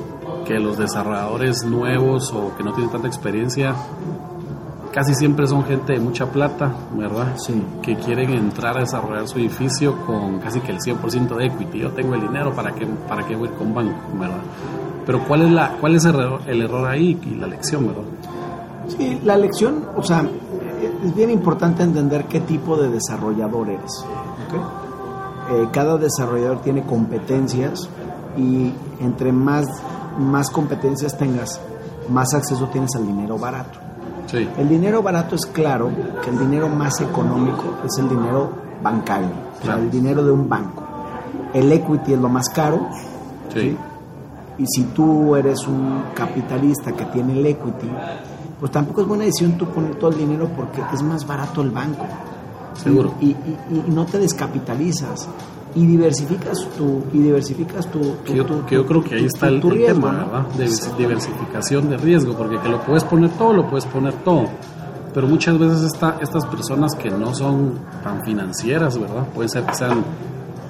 que 0.45 0.59
los 0.59 0.77
desarrolladores 0.77 1.63
nuevos 1.65 2.31
o 2.33 2.55
que 2.55 2.63
no 2.63 2.73
tienen 2.73 2.91
tanta 2.91 3.07
experiencia, 3.07 3.73
casi 4.91 5.13
siempre 5.13 5.45
son 5.47 5.63
gente 5.65 5.93
de 5.93 5.99
mucha 5.99 6.25
plata, 6.31 6.71
¿verdad? 6.95 7.35
Sí. 7.37 7.61
Que 7.81 7.95
quieren 7.95 8.31
entrar 8.33 8.77
a 8.77 8.81
desarrollar 8.81 9.27
su 9.27 9.37
edificio 9.39 9.95
con 10.05 10.39
casi 10.39 10.59
que 10.61 10.71
el 10.71 10.79
100% 10.79 11.35
de 11.35 11.45
equity. 11.45 11.79
Yo 11.79 11.91
tengo 11.91 12.15
el 12.15 12.21
dinero, 12.21 12.53
¿para 12.53 12.73
qué, 12.73 12.87
para 13.07 13.25
qué 13.25 13.35
voy 13.35 13.49
con 13.49 13.73
banco, 13.73 13.95
verdad? 14.19 14.39
Pero 15.05 15.23
¿cuál 15.27 15.43
es, 15.43 15.51
la, 15.51 15.75
cuál 15.79 15.95
es 15.95 16.05
el, 16.05 16.15
error, 16.15 16.41
el 16.47 16.61
error 16.61 16.87
ahí 16.89 17.19
y 17.25 17.35
la 17.35 17.47
lección, 17.47 17.87
verdad? 17.87 18.03
Sí, 18.87 19.19
la 19.23 19.37
lección, 19.37 19.85
o 19.95 20.03
sea, 20.03 20.23
es 21.03 21.15
bien 21.15 21.29
importante 21.29 21.83
entender 21.83 22.25
qué 22.25 22.39
tipo 22.41 22.75
de 22.77 22.89
desarrollador 22.89 23.69
eres. 23.69 23.91
¿ok? 24.05 25.51
Eh, 25.51 25.67
cada 25.71 25.97
desarrollador 25.97 26.61
tiene 26.61 26.83
competencias 26.83 27.89
y 28.37 28.73
entre 28.99 29.31
más, 29.31 29.65
más 30.19 30.49
competencias 30.49 31.17
tengas, 31.17 31.59
más 32.09 32.33
acceso 32.33 32.67
tienes 32.67 32.95
al 32.95 33.07
dinero 33.07 33.37
barato. 33.37 33.79
Sí, 34.27 34.47
El 34.59 34.69
dinero 34.69 35.01
barato 35.01 35.33
es 35.35 35.45
claro 35.47 35.89
que 36.23 36.29
el 36.29 36.37
dinero 36.37 36.69
más 36.69 37.01
económico 37.01 37.63
es 37.83 37.97
el 37.97 38.07
dinero 38.09 38.51
bancario, 38.83 39.29
Claro. 39.63 39.81
el 39.81 39.89
dinero 39.89 40.23
de 40.23 40.31
un 40.31 40.47
banco. 40.47 40.83
El 41.53 41.71
equity 41.71 42.13
es 42.13 42.19
lo 42.19 42.29
más 42.29 42.47
caro, 42.49 42.87
sí. 43.51 43.75
y 44.59 44.65
si 44.67 44.83
tú 44.93 45.35
eres 45.35 45.65
un 45.67 46.03
capitalista 46.13 46.91
que 46.91 47.05
tiene 47.05 47.33
el 47.39 47.45
equity, 47.47 47.89
pues 48.59 48.71
tampoco 48.71 49.01
es 49.01 49.07
buena 49.07 49.23
decisión 49.25 49.53
tú 49.57 49.65
poner 49.67 49.95
todo 49.95 50.11
el 50.11 50.17
dinero 50.17 50.49
porque 50.55 50.81
es 50.93 51.01
más 51.01 51.25
barato 51.25 51.61
el 51.61 51.71
banco. 51.71 52.05
Seguro. 52.75 53.13
Y, 53.19 53.27
y- 53.29 53.57
y 53.87 53.91
no 53.91 54.05
te 54.05 54.19
descapitalizas. 54.19 55.27
Y 55.75 55.85
diversificas 55.85 56.67
tu, 56.77 57.03
y 57.13 57.19
diversificas 57.19 57.85
tu, 57.91 57.99
tu- 57.99 58.23
Que 58.23 58.35
yo, 58.35 58.45
tu- 58.45 58.65
que 58.65 58.75
yo 58.75 58.85
creo 58.87 59.03
que 59.03 59.15
ahí 59.15 59.25
está 59.25 59.47
el, 59.49 59.61
riesgo, 59.61 60.07
tema, 60.07 60.11
¿no? 60.13 60.25
¿verdad? 60.25 60.45
De 60.57 60.67
diversificación 60.97 61.89
de 61.89 61.97
riesgo, 61.97 62.33
porque 62.33 62.57
que 62.59 62.69
lo 62.69 62.81
puedes 62.81 63.03
poner 63.03 63.29
todo, 63.31 63.53
lo 63.53 63.69
puedes 63.69 63.85
poner 63.85 64.13
todo. 64.23 64.45
Pero 65.13 65.27
muchas 65.27 65.57
veces 65.59 65.83
esta, 65.83 66.17
estas 66.21 66.45
personas 66.47 66.95
que 66.95 67.11
no 67.11 67.33
son 67.35 67.73
tan 68.03 68.23
financieras, 68.23 68.97
¿verdad? 68.99 69.27
Pueden 69.33 69.49
ser 69.49 69.63
que 69.65 69.75
sean, 69.75 70.03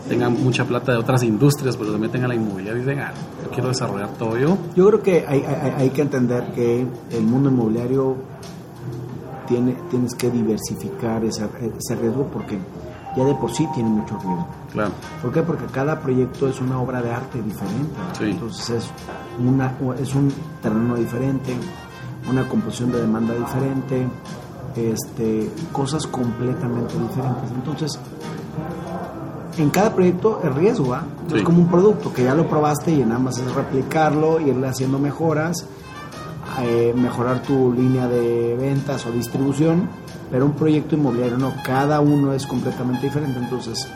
tengan 0.07 0.41
mucha 0.43 0.65
plata 0.65 0.91
de 0.93 0.97
otras 0.97 1.23
industrias, 1.23 1.75
pero 1.77 1.91
se 1.91 1.97
meten 1.97 2.23
a 2.23 2.27
la 2.27 2.35
inmobiliaria 2.35 2.81
y 2.81 2.85
dicen, 2.85 2.99
ah, 2.99 3.11
yo 3.43 3.49
quiero 3.51 3.69
desarrollar 3.69 4.09
todo 4.17 4.37
yo. 4.37 4.57
Yo 4.75 4.87
creo 4.87 5.01
que 5.03 5.25
hay, 5.27 5.41
hay- 5.43 5.73
hay 5.77 5.89
que 5.89 6.01
entender 6.01 6.51
que 6.53 6.85
el 7.11 7.23
mundo 7.23 7.49
inmobiliario 7.49 8.15
tiene, 9.47 9.75
tienes 9.89 10.13
que 10.15 10.29
diversificar 10.29 11.23
ese, 11.25 11.47
ese 11.77 11.95
riesgo 11.95 12.25
porque 12.31 12.57
ya 13.17 13.23
de 13.25 13.33
por 13.35 13.51
sí 13.51 13.67
tiene 13.73 13.89
mucho 13.89 14.15
riesgo. 14.19 14.47
Claro, 14.71 14.91
¿Por 15.21 15.31
qué? 15.33 15.41
Porque 15.41 15.65
cada 15.65 15.99
proyecto 15.99 16.47
es 16.47 16.61
una 16.61 16.79
obra 16.79 17.01
de 17.01 17.11
arte 17.11 17.41
diferente. 17.41 17.95
Sí. 18.17 18.25
Entonces 18.25 18.69
es, 18.69 18.89
una, 19.43 19.73
es 19.99 20.13
un 20.13 20.31
terreno 20.61 20.95
diferente, 20.95 21.55
una 22.29 22.47
composición 22.47 22.91
de 22.91 23.01
demanda 23.01 23.33
diferente, 23.33 24.07
este, 24.75 25.49
cosas 25.71 26.05
completamente 26.05 26.93
diferentes. 26.99 27.51
Entonces, 27.55 27.99
en 29.59 29.69
cada 29.69 29.93
proyecto 29.93 30.41
el 30.43 30.55
riesgo, 30.55 30.93
¿ah? 30.93 31.03
Sí. 31.29 31.37
es 31.37 31.43
como 31.43 31.59
un 31.59 31.69
producto 31.69 32.13
que 32.13 32.23
ya 32.23 32.33
lo 32.33 32.47
probaste 32.47 32.91
y 32.91 32.99
nada 32.99 33.19
más 33.19 33.37
es 33.37 33.53
replicarlo, 33.53 34.39
irle 34.39 34.67
haciendo 34.67 34.99
mejoras, 34.99 35.65
eh, 36.61 36.93
mejorar 36.95 37.41
tu 37.41 37.73
línea 37.73 38.07
de 38.07 38.55
ventas 38.55 39.05
o 39.05 39.11
distribución, 39.11 39.89
pero 40.31 40.45
un 40.45 40.53
proyecto 40.53 40.95
inmobiliario 40.95 41.37
no, 41.37 41.53
cada 41.63 41.99
uno 41.99 42.33
es 42.33 42.45
completamente 42.45 43.07
diferente, 43.07 43.37
entonces 43.39 43.87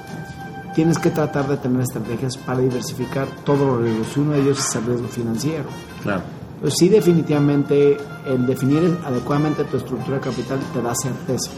tienes 0.75 0.97
que 0.97 1.09
tratar 1.09 1.47
de 1.47 1.57
tener 1.57 1.81
estrategias 1.81 2.37
para 2.37 2.59
diversificar 2.59 3.27
todos 3.45 3.61
los 3.61 3.81
riesgos, 3.81 4.17
uno 4.17 4.33
de 4.33 4.41
ellos 4.41 4.59
es 4.59 4.75
el 4.75 4.85
riesgo 4.85 5.07
financiero. 5.07 5.65
claro. 6.01 6.21
Pues 6.63 6.75
sí, 6.77 6.87
definitivamente 6.87 7.97
el 8.25 8.45
definir 8.45 8.97
adecuadamente 9.03 9.65
tu 9.65 9.75
estructura 9.75 10.15
de 10.15 10.23
capital 10.23 10.59
te 10.73 10.81
da 10.81 10.95
certeza. 10.95 11.51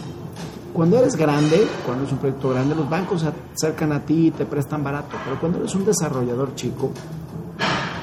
Cuando 0.75 0.97
eres 0.99 1.15
grande, 1.15 1.65
cuando 1.85 2.03
es 2.05 2.11
un 2.11 2.17
proyecto 2.17 2.49
grande, 2.49 2.75
los 2.75 2.89
bancos 2.89 3.21
se 3.21 3.31
acercan 3.55 3.93
a 3.93 4.01
ti 4.01 4.27
y 4.27 4.31
te 4.31 4.45
prestan 4.45 4.83
barato, 4.83 5.15
pero 5.23 5.39
cuando 5.39 5.59
eres 5.59 5.73
un 5.73 5.85
desarrollador 5.85 6.53
chico, 6.55 6.91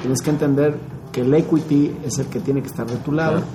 tienes 0.00 0.22
que 0.22 0.30
entender 0.30 0.76
que 1.12 1.20
el 1.20 1.34
equity 1.34 1.94
es 2.04 2.18
el 2.18 2.26
que 2.26 2.40
tiene 2.40 2.62
que 2.62 2.68
estar 2.68 2.86
de 2.86 2.96
tu 2.96 3.12
lado, 3.12 3.32
Claro. 3.42 3.46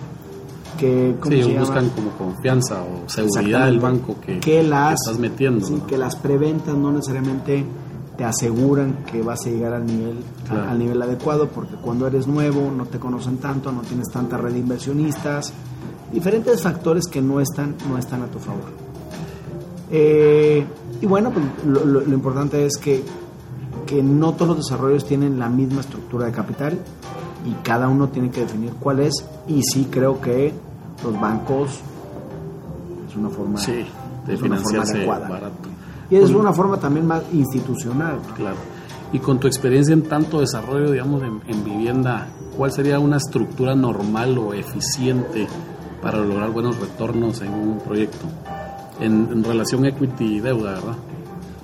que 0.78 1.16
¿cómo 1.20 1.32
Sí, 1.32 1.38
se 1.42 1.44
ellos 1.44 1.48
llama? 1.54 1.60
buscan 1.66 1.90
como 1.90 2.10
confianza 2.12 2.84
o 2.84 3.10
seguridad 3.10 3.66
del 3.66 3.80
banco 3.80 4.16
que, 4.24 4.40
que 4.40 4.62
las, 4.62 4.90
que 4.90 4.94
estás 5.10 5.20
metiendo. 5.20 5.66
sí, 5.66 5.74
¿no? 5.74 5.88
que 5.88 5.98
las 5.98 6.16
preventas 6.16 6.76
no 6.76 6.92
necesariamente 6.92 7.66
te 8.16 8.24
aseguran 8.24 9.00
que 9.12 9.24
vas 9.24 9.46
a 9.46 9.50
llegar 9.50 9.74
al 9.74 9.86
nivel 9.88 10.18
Claro. 10.48 10.70
al 10.70 10.78
nivel 10.80 11.02
adecuado 11.02 11.48
porque 11.50 11.76
cuando 11.76 12.06
eres 12.08 12.28
nuevo 12.28 12.72
no 12.76 12.86
te 12.86 13.00
conocen 13.00 13.38
tanto 13.38 13.72
no 13.72 13.82
tienes 13.82 14.08
tanta 14.12 14.38
red 14.38 14.54
de 14.54 14.60
inversionistas 14.60 15.52
diferentes 16.12 16.62
factores 16.64 17.06
que 17.12 17.22
no 17.22 17.40
están 17.42 17.76
no 17.90 17.98
están 17.98 18.22
a 18.24 18.28
tu 18.28 18.40
favor 18.40 18.72
Eh, 19.92 20.66
y 21.02 21.06
bueno 21.06 21.32
pues 21.32 21.46
lo, 21.66 21.86
lo- 21.86 22.02
lo 22.02 22.14
importante 22.14 22.66
es 22.66 22.78
que 22.78 23.04
que 23.86 24.04
no 24.04 24.34
todos 24.34 24.50
los 24.50 24.58
desarrollos 24.68 25.06
tienen 25.06 25.40
la 25.40 25.48
misma 25.48 25.80
estructura 25.80 26.26
de 26.26 26.34
capital 26.34 26.78
y 27.46 27.54
cada 27.64 27.88
uno 27.88 28.10
tiene 28.10 28.30
que 28.32 28.42
definir 28.42 28.72
cuál 28.82 29.00
es 29.00 29.14
y 29.48 29.64
sí 29.64 29.88
creo 29.90 30.20
que 30.20 30.52
los 31.06 31.18
bancos 31.22 31.80
es 33.10 33.16
una 33.16 33.30
forma 33.30 33.58
Sí, 33.60 33.86
de 34.26 34.34
es 34.34 34.42
una 34.42 34.58
forma 34.58 34.84
adecuada. 34.84 35.30
barato. 35.30 35.70
y 36.10 36.16
es 36.18 36.32
una 36.32 36.52
forma 36.52 36.78
también 36.80 37.06
más 37.08 37.24
institucional 37.32 38.20
Claro. 38.36 38.58
Y 39.14 39.20
con 39.20 39.40
tu 39.40 39.48
experiencia 39.48 39.94
en 39.94 40.02
tanto 40.04 40.42
desarrollo, 40.42 40.92
digamos, 40.92 41.24
en, 41.24 41.40
en 41.48 41.64
vivienda, 41.64 42.28
¿cuál 42.58 42.74
sería 42.74 43.00
una 43.00 43.16
estructura 43.16 43.74
normal 43.74 44.38
o 44.38 44.54
eficiente 44.54 45.48
para 46.02 46.18
lograr 46.18 46.50
buenos 46.50 46.78
retornos 46.78 47.40
en 47.42 47.54
un 47.54 47.80
proyecto? 47.80 48.26
En, 49.00 49.30
en 49.32 49.44
relación 49.44 49.86
equity 49.86 50.38
y 50.38 50.40
deuda, 50.40 50.72
¿verdad? 50.74 50.96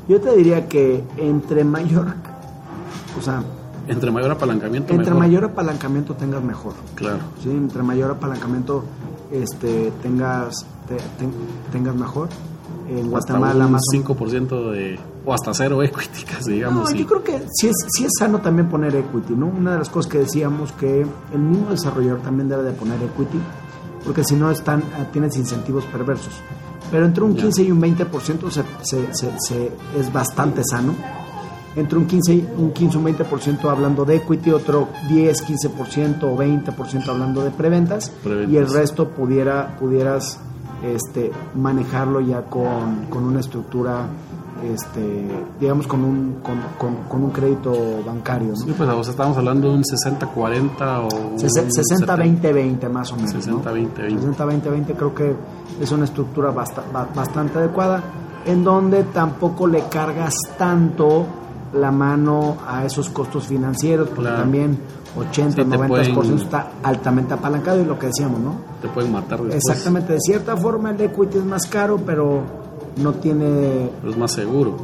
yo 0.07 0.19
te 0.21 0.35
diría 0.35 0.67
que 0.67 1.03
entre 1.17 1.63
mayor 1.63 2.13
o 3.17 3.21
sea 3.21 3.41
Entre 3.87 4.11
mayor 4.11 4.31
apalancamiento, 4.31 4.91
entre 4.93 5.07
mejor. 5.11 5.19
mayor 5.19 5.43
apalancamiento 5.45 6.13
tengas 6.15 6.43
mejor 6.43 6.73
Claro, 6.95 7.19
¿sí? 7.41 7.49
entre 7.49 7.81
mayor 7.83 8.11
apalancamiento 8.11 8.83
este 9.31 9.91
tengas 10.03 10.65
te- 10.87 10.97
ten- 11.17 11.33
tengas 11.71 11.95
mejor 11.95 12.27
en 12.89 13.09
Guatemala 13.09 13.65
más 13.67 13.81
o 13.91 13.95
5% 13.95 14.71
de... 14.71 14.99
o 15.25 15.33
hasta 15.33 15.53
cero 15.53 15.81
equity, 15.81 16.23
casi, 16.31 16.51
digamos. 16.53 16.83
No, 16.83 16.87
sí. 16.87 16.97
yo 16.99 17.07
creo 17.07 17.23
que 17.23 17.41
sí 17.53 17.67
es, 17.69 17.75
sí 17.95 18.03
es 18.05 18.11
sano 18.19 18.39
también 18.39 18.67
poner 18.67 18.93
equity, 18.95 19.33
¿no? 19.35 19.45
Una 19.47 19.71
de 19.71 19.77
las 19.79 19.89
cosas 19.89 20.11
que 20.11 20.17
decíamos 20.19 20.73
que 20.73 21.01
el 21.33 21.39
mismo 21.39 21.69
desarrollador 21.71 22.19
también 22.19 22.49
debe 22.49 22.63
de 22.63 22.73
poner 22.73 23.01
equity, 23.01 23.39
porque 24.03 24.23
si 24.25 24.35
no 24.35 24.51
están, 24.51 24.81
eh, 24.81 25.07
tienes 25.13 25.37
incentivos 25.37 25.85
perversos. 25.85 26.33
Pero 26.93 27.05
entre 27.07 27.23
un 27.25 27.35
Ya. 27.35 27.41
15 27.41 27.63
y 27.63 27.71
un 27.71 27.81
20% 27.81 28.49
se, 28.51 28.63
se, 28.83 29.13
se- 29.13 29.33
se- 29.39 29.71
es 29.99 30.13
bastante 30.13 30.63
sano. 30.63 30.93
Entre 31.75 31.97
un 31.97 32.05
15 32.05 32.33
y 32.35 32.47
un 32.55 32.71
15 32.71 32.97
y 32.97 32.99
un 33.01 33.05
20% 33.07 33.67
hablando 33.69 34.05
de 34.05 34.17
equity, 34.17 34.51
otro 34.51 34.89
10, 35.09 35.43
15% 35.43 36.23
o 36.23 36.37
20% 36.37 37.07
hablando 37.09 37.43
de 37.43 37.49
preventas, 37.49 38.09
Preventas. 38.23 38.53
y 38.53 38.57
el 38.57 38.71
resto 38.71 39.07
pudiera, 39.09 39.75
pudieras 39.79 40.39
este, 40.83 41.31
manejarlo 41.55 42.21
ya 42.21 42.43
con, 42.43 43.05
con 43.09 43.23
una 43.23 43.39
estructura, 43.39 44.05
este, 44.71 45.27
digamos, 45.59 45.87
con 45.87 46.03
un, 46.03 46.35
con, 46.43 46.55
con- 46.77 47.03
con 47.09 47.23
un 47.23 47.31
crédito 47.31 47.73
bancario. 48.05 48.49
¿no? 48.49 48.55
Sí, 48.55 48.73
pues 48.77 48.87
o 48.89 49.03
sea, 49.03 49.11
estamos 49.11 49.37
hablando 49.37 49.69
de 49.69 49.75
un 49.75 49.83
60-40 49.83 50.99
o 50.99 51.15
un 51.31 51.37
60-20-20 51.37 52.89
más 52.89 53.11
o 53.11 53.17
menos. 53.17 53.47
¿no? 53.47 53.61
60-20-20. 53.63 54.35
60-20-20 54.35 54.95
creo 54.95 55.13
que 55.15 55.35
es 55.81 55.91
una 55.91 56.05
estructura 56.05 56.51
basta- 56.51 56.83
ba- 56.93 57.07
bastante 57.13 57.57
adecuada 57.59 58.01
en 58.45 58.63
donde 58.63 59.03
tampoco 59.03 59.67
le 59.67 59.83
cargas 59.89 60.33
tanto 60.57 61.25
la 61.73 61.91
mano 61.91 62.57
a 62.67 62.85
esos 62.85 63.09
costos 63.09 63.47
financieros, 63.47 64.07
porque 64.09 64.23
Claro. 64.23 64.37
también 64.41 64.77
80, 65.17 65.63
Sí, 65.63 65.69
te 65.69 65.77
90% 65.77 66.13
pueden- 66.13 66.35
está 66.37 66.71
altamente 66.83 67.33
apalancado 67.33 67.81
y 67.81 67.85
lo 67.85 67.97
que 67.97 68.07
decíamos, 68.07 68.39
¿no? 68.41 68.55
Te 68.81 68.87
pueden 68.89 69.11
matar 69.11 69.39
después. 69.41 69.55
Exactamente, 69.55 70.13
de 70.13 70.19
cierta 70.19 70.55
forma 70.57 70.91
el 70.91 71.01
equity 71.01 71.37
es 71.39 71.45
más 71.45 71.65
caro, 71.67 71.99
pero 72.05 72.41
no 72.97 73.13
tiene 73.13 73.89
es 74.07 74.17
más 74.17 74.31
seguro. 74.31 74.75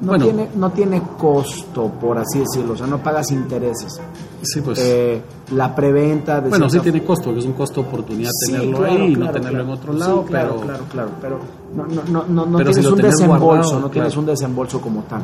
no 0.00 0.08
bueno, 0.08 0.24
tiene 0.24 0.48
no 0.56 0.70
tiene 0.70 1.02
costo, 1.18 1.88
por 2.00 2.18
así 2.18 2.40
decirlo, 2.40 2.72
o 2.72 2.76
sea, 2.76 2.86
no 2.86 2.98
pagas 3.02 3.30
intereses. 3.30 4.00
sí, 4.42 4.60
pues. 4.60 4.78
Eh, 4.82 5.20
la 5.52 5.74
preventa 5.74 6.40
de 6.40 6.48
bueno, 6.48 6.68
sí 6.70 6.78
tiene 6.80 7.04
costo, 7.04 7.26
porque 7.26 7.40
es 7.40 7.46
un 7.46 7.52
costo 7.52 7.82
oportunidad 7.82 8.30
Sí, 8.32 8.52
tenerlo 8.52 8.78
claro, 8.78 8.92
ahí 8.94 9.12
y 9.12 9.16
no 9.16 9.26
tenerlo 9.30 9.50
claro. 9.50 9.64
en 9.64 9.70
otro 9.70 9.92
Sí, 9.92 9.98
lado, 9.98 10.22
claro, 10.24 10.48
pero. 10.54 10.60
claro, 10.66 10.84
claro, 10.90 11.10
pero 11.20 11.38
no, 11.76 11.86
no, 12.10 12.24
no, 12.28 12.46
no, 12.46 12.58
si 12.58 12.64
tienes 12.64 12.86
un 12.86 12.98
desembolso, 12.98 13.44
guardado, 13.44 13.80
no 13.80 13.90
tienes 13.90 14.16
un 14.16 14.26
desembolso 14.26 14.80
como 14.80 15.02
tal. 15.02 15.22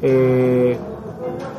Eh, 0.00 0.78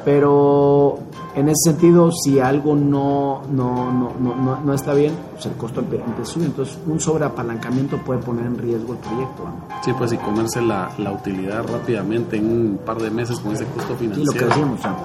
pero 0.06 1.00
en 1.40 1.50
ese 1.50 1.72
sentido, 1.72 2.12
si 2.12 2.40
algo 2.40 2.76
no, 2.76 3.42
no, 3.52 3.92
no, 3.92 4.14
no, 4.20 4.36
no, 4.36 4.60
no 4.62 4.74
está 4.74 4.94
bien, 4.94 5.14
pues 5.34 5.46
el 5.46 5.54
costo 5.54 5.80
empieza 5.82 6.06
a 6.06 6.26
subir. 6.26 6.48
Entonces, 6.48 6.78
un 6.88 7.00
sobreapalancamiento 7.00 7.98
puede 7.98 8.20
poner 8.22 8.46
en 8.46 8.58
riesgo 8.58 8.94
el 8.94 9.00
proyecto. 9.00 9.44
¿no? 9.44 9.82
Sí, 9.84 9.92
pues 9.98 10.14
y 10.14 10.18
comerse 10.18 10.62
la, 10.62 10.90
la 10.98 11.12
utilidad 11.12 11.66
rápidamente 11.68 12.38
en 12.38 12.46
un 12.52 12.80
par 12.86 12.98
de 13.02 13.10
meses 13.12 13.40
con 13.40 13.54
ese 13.54 13.66
costo 13.66 13.96
Sí, 14.00 14.06
lo 14.08 14.32
que 14.32 14.40
financiero. 14.40 14.78
sea, 14.82 14.96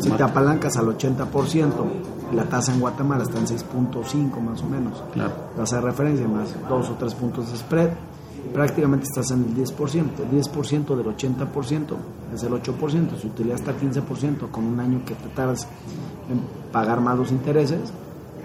si 0.00 0.10
te 0.10 0.22
apalancas 0.22 0.76
al 0.76 0.86
80%, 0.86 1.70
la 2.34 2.44
tasa 2.44 2.72
en 2.72 2.80
Guatemala 2.80 3.24
está 3.24 3.38
en 3.38 3.46
6.5 3.46 4.40
más 4.40 4.62
o 4.62 4.66
menos. 4.66 5.02
Claro. 5.12 5.32
tasa 5.56 5.76
de 5.76 5.82
referencia 5.82 6.26
más 6.28 6.48
dos 6.68 6.88
o 6.90 6.92
tres 6.94 7.14
puntos 7.14 7.50
de 7.50 7.58
spread, 7.58 7.90
prácticamente 8.52 9.04
estás 9.04 9.30
en 9.30 9.44
el 9.44 9.54
10%. 9.54 10.04
El 10.30 10.40
10% 10.40 10.96
del 10.96 11.06
80% 11.06 11.96
es 12.34 12.42
el 12.42 12.52
8%, 12.52 13.20
su 13.20 13.28
utilidad 13.28 13.56
está 13.56 13.72
15%, 13.76 14.50
con 14.50 14.64
un 14.64 14.80
año 14.80 15.02
que 15.04 15.14
te 15.14 15.28
tardas 15.28 15.66
en 16.30 16.40
pagar 16.72 17.00
más 17.00 17.18
los 17.18 17.30
intereses, 17.30 17.92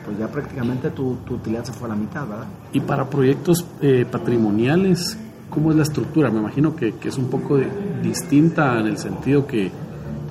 pues 0.06 0.18
ya 0.18 0.28
prácticamente 0.28 0.90
tu, 0.92 1.18
tu 1.26 1.36
utilidad 1.36 1.64
se 1.64 1.74
fue 1.74 1.88
a 1.88 1.90
la 1.90 1.96
mitad, 1.96 2.28
¿verdad? 2.28 2.48
Y 2.72 2.80
para 2.80 3.10
proyectos 3.10 3.66
eh, 3.82 4.06
patrimoniales, 4.10 5.18
¿cómo 5.50 5.72
es 5.72 5.78
la 5.78 5.84
estructura? 5.84 6.30
Me 6.30 6.40
imagino 6.40 6.76
que, 6.76 6.96
que 6.96 7.10
es 7.10 7.18
un 7.18 7.30
poco 7.30 7.60
distinta 8.02 8.80
en 8.80 8.88
el 8.88 8.98
sentido 8.98 9.46
que 9.46 9.72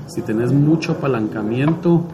si 0.06 0.22
tenés 0.22 0.52
mucho 0.52 0.92
apalancamiento, 0.92 2.04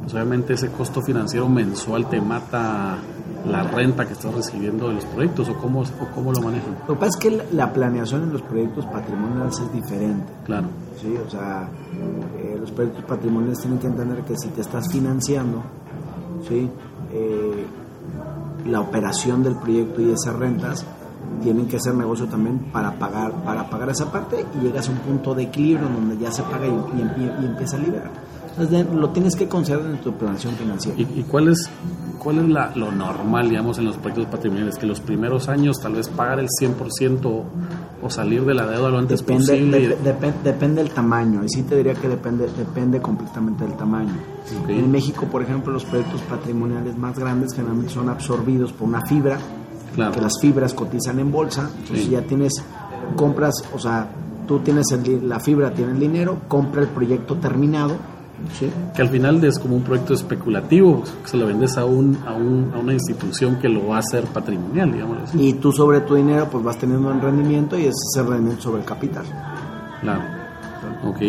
pues 0.00 0.14
obviamente 0.14 0.54
ese 0.54 0.70
costo 0.70 1.02
financiero 1.02 1.48
mensual 1.48 2.08
te 2.08 2.20
mata 2.20 2.98
la 3.48 3.62
renta 3.62 4.06
que 4.06 4.12
estás 4.14 4.34
recibiendo 4.34 4.88
de 4.88 4.94
los 4.94 5.04
proyectos 5.04 5.48
o 5.48 5.54
cómo, 5.58 5.80
o 5.82 6.06
cómo 6.14 6.32
lo 6.32 6.40
manejan. 6.40 6.76
Lo 6.88 6.94
que 6.94 7.00
pasa 7.00 7.10
es 7.10 7.16
que 7.16 7.30
la, 7.30 7.44
la 7.52 7.72
planeación 7.72 8.22
en 8.24 8.32
los 8.32 8.42
proyectos 8.42 8.84
patrimoniales 8.86 9.58
es 9.58 9.72
diferente. 9.72 10.32
Claro, 10.44 10.68
Sí, 11.00 11.14
o 11.16 11.28
sea, 11.28 11.68
eh, 12.38 12.56
los 12.58 12.70
proyectos 12.70 13.04
patrimoniales 13.04 13.58
tienen 13.60 13.78
que 13.78 13.88
entender 13.88 14.20
que 14.22 14.36
si 14.38 14.48
te 14.48 14.60
estás 14.62 14.88
financiando, 14.90 15.62
¿sí? 16.48 16.70
Eh, 17.12 17.66
la 18.66 18.80
operación 18.80 19.42
del 19.42 19.56
proyecto 19.56 20.00
y 20.00 20.10
esas 20.12 20.34
rentas 20.36 20.86
tienen 21.42 21.66
que 21.66 21.78
ser 21.80 21.94
negocio 21.94 22.26
también 22.26 22.58
para 22.72 22.92
pagar 22.92 23.32
para 23.44 23.68
pagar 23.68 23.90
esa 23.90 24.10
parte 24.10 24.46
y 24.58 24.64
llegas 24.64 24.88
a 24.88 24.92
un 24.92 24.98
punto 24.98 25.34
de 25.34 25.42
equilibrio 25.42 25.88
donde 25.88 26.16
ya 26.16 26.30
se 26.30 26.42
paga 26.44 26.66
y, 26.66 26.70
y- 26.70 27.34
y 27.42 27.44
empieza 27.44 27.76
a 27.76 27.80
liberar. 27.80 28.10
Entonces 28.56 28.86
de- 28.88 28.94
lo 28.94 29.10
tienes 29.10 29.34
que 29.36 29.48
considerar 29.48 29.86
en 29.86 29.98
tu 30.00 30.12
planeación 30.12 30.54
financiera. 30.54 30.98
¿Y, 31.00 31.02
y 31.20 31.22
cuál 31.24 31.48
es, 31.48 31.68
cuál 32.18 32.38
es 32.38 32.48
la- 32.48 32.70
lo 32.76 32.92
normal, 32.92 33.48
digamos, 33.48 33.78
en 33.78 33.86
los 33.86 33.96
proyectos 33.96 34.26
patrimoniales? 34.26 34.76
Que 34.78 34.86
los 34.86 35.00
primeros 35.00 35.48
años 35.48 35.80
tal 35.80 35.94
vez 35.94 36.08
pagar 36.08 36.38
el 36.38 36.46
100% 36.48 37.24
o, 37.26 37.44
o 38.00 38.10
salir 38.10 38.44
de 38.44 38.54
la 38.54 38.66
deuda 38.66 38.90
lo 38.90 38.98
antes 38.98 39.20
Depende, 39.20 39.44
posible. 39.46 39.98
depen- 40.04 40.42
depende 40.44 40.82
del 40.84 40.92
tamaño, 40.92 41.42
y 41.44 41.48
sí 41.48 41.62
te 41.62 41.76
diría 41.76 41.94
que 41.94 42.08
depende, 42.08 42.46
depende 42.56 43.00
completamente 43.00 43.64
del 43.64 43.74
tamaño. 43.76 44.12
En 44.68 44.90
México, 44.90 45.26
por 45.26 45.42
ejemplo, 45.42 45.72
los 45.72 45.84
proyectos 45.84 46.20
patrimoniales 46.22 46.96
más 46.96 47.18
grandes 47.18 47.54
generalmente 47.54 47.92
son 47.92 48.08
absorbidos 48.08 48.72
por 48.72 48.86
una 48.88 49.00
fibra, 49.06 49.38
Claro. 49.96 50.12
que 50.12 50.20
las 50.20 50.34
fibras 50.40 50.74
cotizan 50.74 51.18
en 51.18 51.30
bolsa, 51.32 51.70
entonces 51.80 52.04
Sí. 52.06 52.10
ya 52.12 52.22
tienes, 52.22 52.52
compras, 53.16 53.54
o 53.74 53.78
sea, 53.78 54.08
tú 54.46 54.58
tienes 54.60 54.86
el 54.92 55.28
la 55.28 55.40
fibra, 55.40 55.72
tiene 55.72 55.92
el 55.92 56.00
dinero, 56.00 56.36
compra 56.48 56.82
el 56.82 56.88
proyecto 56.88 57.36
terminado, 57.36 57.94
¿sí? 58.58 58.70
que 58.94 59.02
al 59.02 59.08
final 59.08 59.42
es 59.44 59.58
como 59.58 59.76
un 59.76 59.82
proyecto 59.82 60.14
especulativo, 60.14 61.02
que 61.22 61.28
se 61.28 61.36
lo 61.36 61.46
vendes 61.46 61.76
a, 61.76 61.84
un, 61.84 62.18
a, 62.26 62.34
un, 62.34 62.72
a 62.74 62.78
una 62.78 62.92
institución 62.92 63.56
que 63.56 63.68
lo 63.68 63.88
va 63.88 63.96
a 63.96 63.98
hacer 64.00 64.24
patrimonial, 64.24 64.92
digamos 64.92 65.18
así. 65.22 65.48
y 65.48 65.52
tú 65.54 65.72
sobre 65.72 66.00
tu 66.00 66.14
dinero 66.14 66.48
pues 66.50 66.62
vas 66.64 66.78
teniendo 66.78 67.08
un 67.08 67.20
rendimiento 67.20 67.76
y 67.76 67.82
ese 67.82 67.90
es 67.90 68.16
el 68.16 68.26
rendimiento 68.26 68.62
sobre 68.62 68.80
el 68.80 68.86
capital. 68.86 69.24
Claro. 70.00 70.22
Ok. 71.04 71.20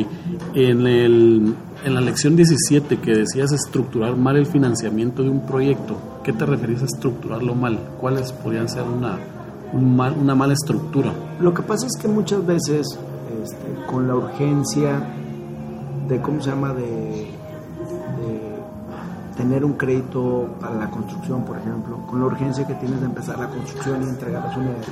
En, 0.53 0.87
el, 0.87 1.55
en 1.83 1.93
la 1.93 2.01
lección 2.01 2.35
17 2.35 2.99
que 2.99 3.15
decías 3.15 3.51
estructurar 3.51 4.15
mal 4.15 4.37
el 4.37 4.45
financiamiento 4.45 5.23
de 5.23 5.29
un 5.29 5.45
proyecto, 5.45 5.97
¿qué 6.23 6.33
te 6.33 6.45
referís 6.45 6.81
a 6.81 6.85
estructurarlo 6.85 7.55
mal? 7.55 7.79
¿Cuáles 7.99 8.31
podrían 8.31 8.69
ser 8.69 8.83
una, 8.83 9.17
un 9.73 9.95
mal, 9.95 10.15
una 10.19 10.35
mala 10.35 10.53
estructura? 10.53 11.13
Lo 11.39 11.53
que 11.53 11.61
pasa 11.61 11.87
es 11.87 11.97
que 12.01 12.07
muchas 12.07 12.45
veces 12.45 12.87
este, 13.43 13.85
con 13.87 14.07
la 14.07 14.15
urgencia 14.15 15.01
de, 16.07 16.21
¿cómo 16.21 16.41
se 16.41 16.49
llama?, 16.49 16.73
de, 16.73 16.83
de 16.85 18.55
tener 19.37 19.65
un 19.65 19.73
crédito 19.73 20.47
para 20.59 20.75
la 20.75 20.89
construcción, 20.89 21.43
por 21.43 21.57
ejemplo, 21.57 21.97
con 22.07 22.19
la 22.21 22.25
urgencia 22.27 22.65
que 22.65 22.73
tienes 22.75 22.99
de 23.01 23.05
empezar 23.07 23.37
la 23.37 23.49
construcción 23.49 24.01
y 24.03 24.05
entregar 24.09 24.45
las 24.45 24.55
unidades, 24.57 24.87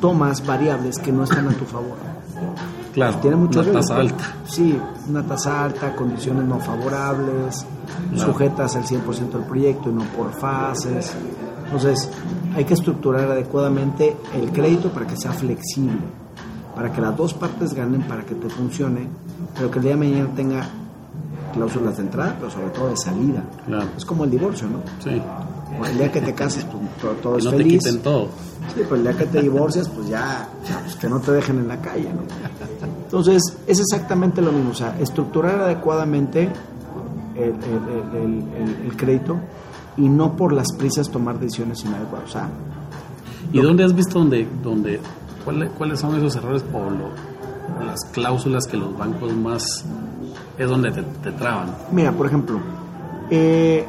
tomas 0.00 0.44
variables 0.46 0.98
que 0.98 1.12
no 1.12 1.24
están 1.24 1.48
a 1.48 1.52
tu 1.52 1.64
favor. 1.64 1.96
Claro, 2.94 3.16
Tiene 3.18 3.36
mucho 3.36 3.60
una 3.60 3.72
tasa 3.72 3.96
alta. 3.96 4.24
Sí, 4.44 4.80
una 5.08 5.22
tasa 5.22 5.64
alta, 5.64 5.94
condiciones 5.94 6.44
no 6.44 6.58
favorables, 6.58 7.64
Claro. 8.12 8.32
sujetas 8.32 8.76
al 8.76 8.84
100% 8.84 9.38
del 9.38 9.42
proyecto 9.46 9.90
y 9.90 9.92
no 9.92 10.02
por 10.16 10.32
fases. 10.32 11.12
Entonces, 11.64 12.10
hay 12.54 12.64
que 12.64 12.74
estructurar 12.74 13.30
adecuadamente 13.30 14.16
el 14.34 14.50
crédito 14.52 14.90
para 14.90 15.06
que 15.06 15.16
sea 15.16 15.32
flexible, 15.32 16.00
para 16.78 16.92
que 16.92 17.00
las 17.00 17.16
dos 17.16 17.34
partes 17.34 17.74
ganen, 17.74 18.02
para 18.02 18.22
que 18.24 18.36
te 18.36 18.48
funcione, 18.48 19.08
pero 19.56 19.68
que 19.68 19.78
el 19.80 19.82
día 19.84 19.92
de 19.96 19.98
mañana 19.98 20.28
tenga 20.36 20.64
cláusulas 21.52 21.96
de 21.96 22.04
entrada, 22.04 22.36
pero 22.38 22.50
sobre 22.52 22.68
todo 22.68 22.90
de 22.90 22.96
salida. 22.96 23.42
Claro. 23.66 23.88
Es 23.96 24.04
como 24.04 24.22
el 24.22 24.30
divorcio, 24.30 24.68
¿no? 24.68 24.78
Sí. 25.02 25.20
El 25.90 25.98
día 25.98 26.12
que 26.12 26.20
te 26.20 26.34
cases, 26.34 26.64
pues 26.64 26.82
todo, 27.00 27.12
todo 27.14 27.32
Que 27.34 27.38
es 27.40 27.44
no 27.46 27.50
te 27.50 27.56
feliz. 27.58 27.82
quiten 27.84 28.00
todo. 28.00 28.26
Sí, 28.74 28.74
pero 28.84 28.94
el 28.94 29.02
día 29.02 29.16
que 29.16 29.26
te 29.26 29.42
divorcias, 29.42 29.88
pues 29.88 30.08
ya, 30.08 30.48
ya, 30.68 30.80
pues 30.84 30.94
que 30.94 31.08
no 31.08 31.18
te 31.18 31.32
dejen 31.32 31.58
en 31.58 31.66
la 31.68 31.80
calle, 31.80 32.10
¿no? 32.12 32.20
Entonces, 33.04 33.42
es 33.66 33.80
exactamente 33.80 34.40
lo 34.40 34.52
mismo, 34.52 34.70
o 34.70 34.74
sea, 34.74 34.96
estructurar 35.00 35.60
adecuadamente 35.60 36.48
el, 37.34 37.42
el- 37.42 37.52
el- 37.54 38.22
el- 38.22 38.62
el- 38.62 38.86
el 38.86 38.96
crédito 38.96 39.36
y 39.96 40.08
no 40.08 40.36
por 40.36 40.52
las 40.52 40.72
prisas 40.76 41.08
tomar 41.10 41.40
decisiones 41.40 41.84
inadecuadas. 41.84 42.28
O 42.28 42.32
sea, 42.32 42.48
¿Y 43.52 43.60
dónde 43.60 43.82
has 43.84 43.94
visto 43.94 44.18
donde, 44.18 44.46
donde 44.62 45.00
cuáles, 45.48 45.70
cuáles 45.70 46.00
son 46.00 46.14
esos 46.16 46.36
errores 46.36 46.62
o 46.72 46.78
lo- 46.90 47.86
las 47.86 48.04
cláusulas 48.12 48.66
que 48.66 48.76
los 48.76 48.96
bancos 48.98 49.32
más 49.34 49.84
es 50.58 50.68
donde 50.68 50.90
te, 50.90 51.02
te 51.02 51.32
traban? 51.32 51.68
mira, 51.92 52.12
por 52.12 52.26
ejemplo, 52.26 52.58
eh, 53.30 53.84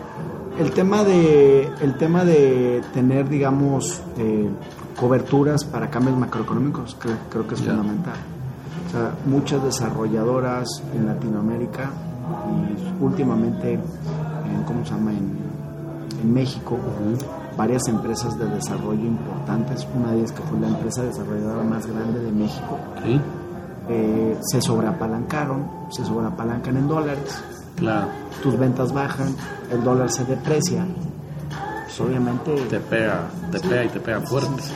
el 0.60 0.72
tema 0.72 1.04
de 1.04 1.70
el 1.82 1.96
tema 1.98 2.24
de 2.26 2.82
tener, 2.94 3.28
digamos, 3.30 4.02
eh, 4.18 4.50
coberturas 5.00 5.64
para 5.66 5.90
cambios 5.90 6.18
macroeconómicos, 6.18 6.96
creo, 7.00 7.16
creo 7.30 7.48
que 7.48 7.56
es 7.56 7.62
fundamental. 7.62 8.16
O 8.88 8.92
sea, 8.92 9.12
muchas 9.26 9.64
desarrolladoras 9.64 10.68
en 10.96 11.06
Latinoamérica 11.08 11.90
y 12.48 13.04
últimamente, 13.04 13.74
en, 13.74 14.64
¿cómo 14.66 14.84
se 14.86 14.92
llama? 14.94 15.12
En, 15.12 15.38
en 16.22 16.34
México, 16.34 16.78
varias 17.60 17.86
empresas 17.90 18.40
de 18.40 18.46
desarrollo 18.46 19.06
importantes, 19.06 19.86
una 19.94 20.12
de 20.14 20.20
ellas 20.20 20.32
que 20.32 20.42
fue 20.44 20.58
la 20.62 20.70
empresa 20.70 21.04
desarrolladora 21.04 21.64
más 21.64 21.86
grande 21.86 22.20
de 22.22 22.32
México, 22.32 22.78
¿Sí? 23.04 23.20
eh, 23.90 24.38
se 24.50 24.62
sobreapalancaron, 24.62 25.68
se 25.92 26.06
sobreapalancan 26.06 26.78
en 26.78 26.88
dólares, 26.88 27.44
Claro. 27.76 28.08
tus 28.42 28.58
ventas 28.58 28.94
bajan, 28.94 29.36
el 29.72 29.84
dólar 29.84 30.10
se 30.10 30.24
deprecia, 30.24 30.86
pues 31.84 32.00
obviamente 32.00 32.56
Te 32.70 32.80
pega, 32.80 33.28
te 33.52 33.60
pega 33.60 33.84
y 33.84 33.90
te 33.90 34.00
pega 34.00 34.22
fuerte. 34.22 34.62
sí, 34.62 34.74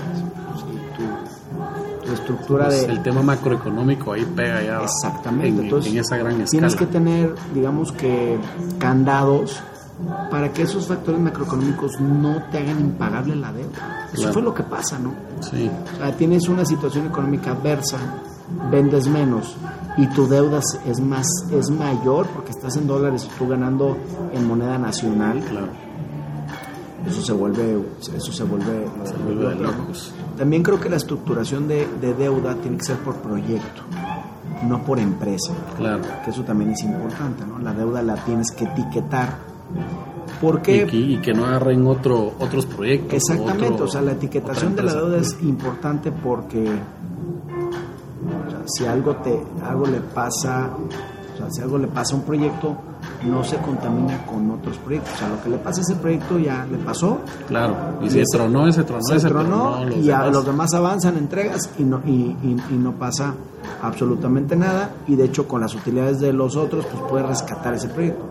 tu, 0.98 2.06
tu 2.08 2.14
estructura 2.14 2.66
Pues 2.66 2.86
de... 2.88 2.92
el 2.94 3.02
tema 3.02 3.22
macroeconómico 3.22 4.12
ahí 4.12 4.26
pega 4.36 4.62
ya 4.62 4.82
Exactamente, 4.84 5.48
en, 5.60 5.64
entonces 5.66 5.94
en 5.94 6.00
esa 6.00 6.18
gran 6.18 6.34
escala. 6.34 6.50
tienes 6.50 6.76
que 6.76 6.86
tener, 6.86 7.34
digamos 7.54 7.92
que, 7.94 8.38
candados 8.78 9.62
para 10.32 10.52
que 10.52 10.64
esos 10.64 10.88
factores 10.88 11.20
macroeconómicos 11.22 12.00
no 12.02 12.42
te 12.52 12.58
hagan 12.60 12.80
impagable 12.80 13.36
la 13.36 13.52
deuda. 13.54 14.08
Eso 14.12 14.18
Claro. 14.22 14.34
fue 14.34 14.42
lo 14.42 14.54
que 14.54 14.64
pasa, 14.64 14.98
¿no? 15.00 15.14
Sí, 15.42 15.70
O 15.94 15.98
sea, 15.98 16.12
tienes 16.18 16.48
una 16.50 16.66
situación 16.66 17.08
económica 17.08 17.52
adversa, 17.52 17.98
vendes 18.72 19.08
menos 19.08 19.56
y 19.98 20.08
tu 20.08 20.28
deuda 20.28 20.60
es 20.86 21.00
más 21.00 21.28
es 21.52 21.70
mayor 21.70 22.28
porque 22.28 22.52
estás 22.52 22.76
en 22.78 22.88
dólares 22.88 23.28
y 23.32 23.38
tú 23.38 23.48
ganando 23.48 23.98
en 24.34 24.48
moneda 24.48 24.78
nacional, 24.78 25.40
claro. 25.40 25.68
eso 27.08 27.22
se 27.22 27.32
vuelve 27.34 27.80
eso 28.00 28.32
se 28.32 28.44
vuelve, 28.44 28.88
Se 29.06 29.16
vuelve 29.18 29.50
de 29.50 29.56
locos. 29.56 30.14
También 30.38 30.64
creo 30.64 30.80
que 30.80 30.90
la 30.90 30.96
estructuración 30.98 31.68
de, 31.68 31.88
de 32.02 32.14
deuda 32.16 32.56
tiene 32.56 32.78
que 32.78 32.84
ser 32.86 32.98
por 32.98 33.16
proyecto. 33.18 33.84
no 34.68 34.82
por 34.84 34.98
empresa. 35.00 35.54
Claro. 35.78 36.02
Que 36.24 36.32
eso 36.32 36.44
también 36.44 36.72
es 36.72 36.82
importante, 36.84 37.46
¿no? 37.46 37.60
La 37.60 37.74
deuda 37.74 38.02
la 38.02 38.16
tienes 38.16 38.50
que 38.52 38.64
etiquetar. 38.66 39.36
Porque 40.42 40.84
Y 40.84 40.86
que, 40.88 40.98
y 40.98 41.18
que 41.18 41.34
no 41.34 41.46
agarren 41.46 41.88
otro, 41.88 42.34
otros 42.40 42.66
proyectos. 42.66 43.14
Exactamente, 43.14 43.74
otro- 43.74 43.86
o 43.86 43.88
sea, 43.88 44.02
la 44.02 44.12
etiquetación 44.12 44.76
de 44.76 44.84
la 44.84 44.94
deuda 44.94 45.18
es 45.18 45.38
importante 45.42 46.12
porque 46.12 46.60
o 46.66 48.50
sea, 48.50 48.60
si 48.66 48.86
algo 48.86 49.16
te 49.18 49.42
algo 49.66 49.86
le 49.86 50.00
pasa, 50.02 50.70
o 51.34 51.38
sea, 51.38 51.50
si 51.52 51.62
algo 51.62 51.78
le 51.78 51.88
pasa 51.88 52.14
a 52.16 52.18
un 52.18 52.24
proyecto, 52.24 52.76
no 53.26 53.44
se 53.44 53.58
contamina 53.58 54.26
con 54.26 54.50
otros 54.52 54.78
proyectos. 54.78 55.14
O 55.14 55.18
sea, 55.18 55.30
lo 55.30 55.42
que 55.42 55.50
le 55.50 55.58
pasa 55.58 55.80
a 55.80 55.84
ese 55.84 55.96
proyecto 55.96 56.38
ya 56.40 56.66
le 56.70 56.78
pasó, 56.78 57.20
Claro. 57.48 57.76
Y 58.02 58.10
si 58.10 58.20
ese- 58.20 58.38
tronó 58.38 58.68
ese, 58.68 58.84
tronó 58.84 59.02
se 59.04 59.16
ese, 59.16 59.28
tronó 59.30 59.90
y 59.92 60.10
a 60.10 60.26
los 60.28 60.46
demás 60.46 60.74
avanzan, 60.74 61.18
entregas 61.18 61.70
y 61.80 61.84
no, 61.84 62.02
y, 62.06 62.12
y- 62.44 62.58
y 62.70 62.74
no 62.74 62.94
pasa 62.94 63.34
absolutamente 63.82 64.56
nada. 64.58 64.90
Y 65.08 65.16
de 65.16 65.26
hecho, 65.26 65.48
con 65.48 65.62
las 65.62 65.74
utilidades 65.74 66.20
de 66.20 66.34
los 66.34 66.56
otros, 66.58 66.86
pues 66.86 67.02
puedes 67.10 67.28
rescatar 67.28 67.74
ese 67.76 67.88
proyecto. 67.90 68.24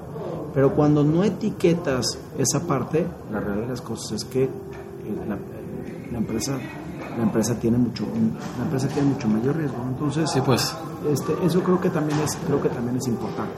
Pero 0.55 0.75
cuando 0.75 1.03
no 1.03 1.25
etiquetas 1.25 2.19
esa 2.38 2.67
parte, 2.67 3.07
la 3.33 3.41
realidad 3.41 3.65
de 3.65 3.71
las 3.71 3.81
cosas 3.81 4.12
es 4.12 4.25
que 4.25 4.45
eh, 4.45 4.49
la, 5.29 5.37
la 6.12 6.19
empresa 6.19 6.59
la 7.17 7.25
empresa 7.25 7.55
tiene 7.59 7.77
mucho 7.77 8.05
la 8.59 8.65
empresa 8.65 8.88
tiene 8.88 9.09
mucho 9.11 9.29
mayor 9.29 9.57
riesgo. 9.57 9.77
Entonces, 9.88 10.31
Sí, 10.31 10.41
pues. 10.45 10.75
este, 11.11 11.33
eso 11.45 11.62
creo 11.62 11.79
que 11.81 11.91
también 11.91 12.19
es 12.21 12.37
creo 12.47 12.61
que 12.62 12.69
también 12.71 12.97
es 12.97 13.07
importante. 13.09 13.53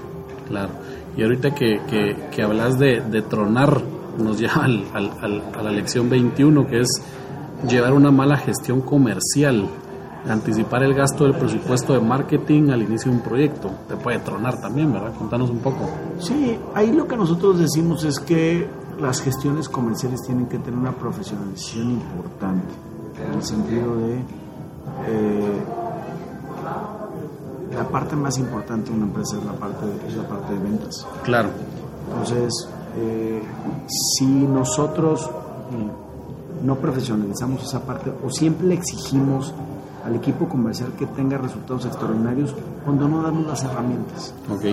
Claro. 0.48 0.70
Y 1.16 1.22
ahorita 1.22 1.54
que, 1.54 1.80
que, 1.88 2.16
que 2.32 2.42
hablas 2.42 2.78
de, 2.78 3.00
de 3.00 3.22
tronar, 3.22 3.80
nos 4.18 4.38
lleva 4.38 4.64
al, 4.64 4.84
al- 4.92 5.12
al- 5.20 5.42
a 5.58 5.62
la 5.62 5.70
lección 5.70 6.10
21, 6.10 6.66
que 6.66 6.80
es 6.80 6.88
llevar 7.68 7.92
una 7.92 8.10
mala 8.10 8.36
gestión 8.36 8.80
comercial, 8.80 9.68
anticipar 10.28 10.82
el 10.82 10.94
gasto 10.94 11.24
del 11.24 11.34
presupuesto 11.34 11.92
de 11.92 12.00
marketing 12.00 12.70
al 12.70 12.82
inicio 12.82 13.10
de 13.10 13.18
un 13.18 13.22
proyecto. 13.22 13.70
Te 13.88 13.96
puede 13.96 14.18
tronar 14.20 14.60
también, 14.60 14.92
¿verdad? 14.92 15.12
Contanos 15.18 15.50
un 15.50 15.58
poco. 15.58 15.88
Sí, 16.18 16.58
ahí 16.74 16.92
lo 16.92 17.06
que 17.06 17.16
nosotros 17.16 17.58
decimos 17.58 18.04
es 18.04 18.18
que 18.20 18.68
las 19.00 19.20
gestiones 19.20 19.68
comerciales 19.68 20.22
tienen 20.22 20.46
que 20.46 20.58
tener 20.58 20.78
una 20.78 20.92
profesionalización 20.92 21.90
importante, 21.92 22.74
en 23.26 23.34
el 23.34 23.42
sentido 23.42 23.96
de 23.96 24.14
eh, 25.06 25.62
la 27.74 27.88
parte 27.88 28.14
más 28.16 28.38
importante 28.38 28.90
de 28.90 28.96
una 28.96 29.06
empresa 29.06 29.36
es 29.36 29.44
la 29.44 29.52
parte 29.52 29.86
de, 29.86 30.08
es 30.08 30.16
la 30.16 30.28
parte 30.28 30.54
de 30.54 30.58
ventas. 30.60 31.06
Claro. 31.22 31.50
Entonces, 32.08 32.68
eh, 32.96 33.42
si 33.88 34.26
nosotros 34.26 35.24
eh, 35.24 35.90
no 36.62 36.76
profesionalizamos 36.76 37.64
esa 37.64 37.80
parte 37.84 38.12
o 38.24 38.30
siempre 38.30 38.68
le 38.68 38.74
exigimos 38.74 39.52
al 40.04 40.14
equipo 40.16 40.48
comercial 40.48 40.90
que 40.98 41.06
tenga 41.06 41.38
resultados 41.38 41.84
extraordinarios 41.86 42.54
cuando 42.84 43.08
no 43.08 43.22
damos 43.22 43.46
las 43.46 43.64
herramientas. 43.64 44.34
Ok. 44.50 44.64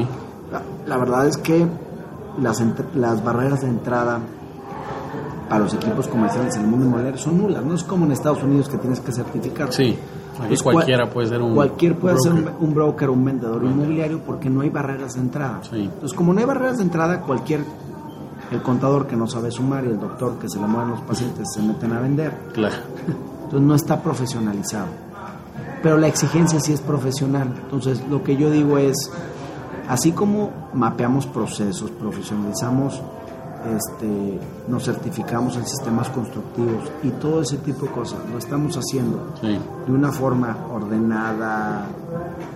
La, 0.51 0.61
la 0.87 0.97
verdad 0.97 1.27
es 1.27 1.37
que 1.37 1.65
las, 2.41 2.61
las 2.95 3.23
barreras 3.23 3.61
de 3.61 3.67
entrada 3.69 4.19
para 5.47 5.63
los 5.63 5.73
equipos 5.73 6.07
comerciales 6.07 6.55
en 6.55 6.63
el 6.63 6.67
mundo 6.67 6.85
inmobiliario 6.85 7.17
son 7.19 7.37
nulas. 7.37 7.63
No 7.63 7.73
es 7.75 7.83
como 7.83 8.05
en 8.05 8.11
Estados 8.11 8.41
Unidos 8.43 8.69
que 8.69 8.77
tienes 8.77 8.99
que 8.99 9.11
certificar. 9.11 9.71
Sí. 9.73 9.97
Pues 10.47 10.63
cual- 10.63 10.75
cualquiera 10.75 11.09
puede 11.09 11.27
ser 11.27 11.41
un. 11.41 11.53
Cualquier 11.55 11.97
puede 11.97 12.15
ser 12.19 12.33
broker. 12.33 12.53
un, 12.59 12.67
un 12.69 12.73
broker 12.73 13.09
o 13.09 13.13
un 13.13 13.25
vendedor 13.25 13.63
inmobiliario 13.63 14.19
porque 14.25 14.49
no 14.49 14.61
hay 14.61 14.69
barreras 14.69 15.13
de 15.15 15.19
entrada. 15.21 15.59
Sí. 15.69 15.81
Entonces, 15.83 16.13
como 16.13 16.33
no 16.33 16.39
hay 16.39 16.45
barreras 16.45 16.77
de 16.77 16.83
entrada, 16.83 17.21
cualquier 17.21 17.63
el 18.49 18.61
contador 18.61 19.07
que 19.07 19.15
no 19.15 19.27
sabe 19.27 19.49
sumar 19.51 19.85
y 19.85 19.87
el 19.89 19.99
doctor 19.99 20.33
que 20.39 20.49
se 20.49 20.59
le 20.59 20.67
mueven 20.67 20.91
los 20.91 21.01
pacientes 21.01 21.47
se 21.53 21.61
meten 21.61 21.93
a 21.93 21.99
vender. 22.01 22.33
Claro. 22.53 22.75
Entonces 23.43 23.61
no 23.61 23.75
está 23.75 24.01
profesionalizado. 24.01 24.87
Pero 25.83 25.97
la 25.97 26.07
exigencia 26.07 26.59
sí 26.59 26.73
es 26.73 26.81
profesional. 26.81 27.53
Entonces 27.63 28.01
lo 28.09 28.23
que 28.23 28.37
yo 28.37 28.49
digo 28.51 28.77
es, 28.77 28.95
así 29.89 30.11
como 30.11 30.51
mapeamos 30.73 31.25
procesos, 31.25 31.89
profesionalizamos, 31.91 33.01
este, 33.77 34.39
nos 34.67 34.83
certificamos 34.85 35.55
en 35.55 35.67
sistemas 35.67 36.09
constructivos 36.09 36.83
y 37.03 37.09
todo 37.09 37.41
ese 37.41 37.57
tipo 37.57 37.85
de 37.85 37.91
cosas, 37.91 38.17
lo 38.31 38.39
estamos 38.39 38.75
haciendo 38.75 39.33
Sí. 39.39 39.59
de 39.85 39.91
una 39.91 40.11
forma 40.11 40.57
ordenada, 40.73 41.85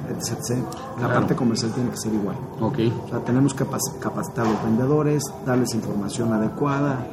etc. 0.09 0.57
La 0.95 1.05
Claro. 1.05 1.13
parte 1.13 1.35
comercial 1.35 1.71
tiene 1.73 1.89
que 1.91 1.97
ser 1.97 2.13
igual. 2.13 2.35
Ok. 2.59 2.79
O 3.05 3.09
sea, 3.09 3.19
tenemos 3.19 3.53
que 3.53 3.65
capac- 3.65 3.99
capacitar 3.99 4.47
a 4.47 4.49
los 4.51 4.63
vendedores, 4.63 5.23
darles 5.45 5.75
información 5.75 6.33
adecuada, 6.33 7.05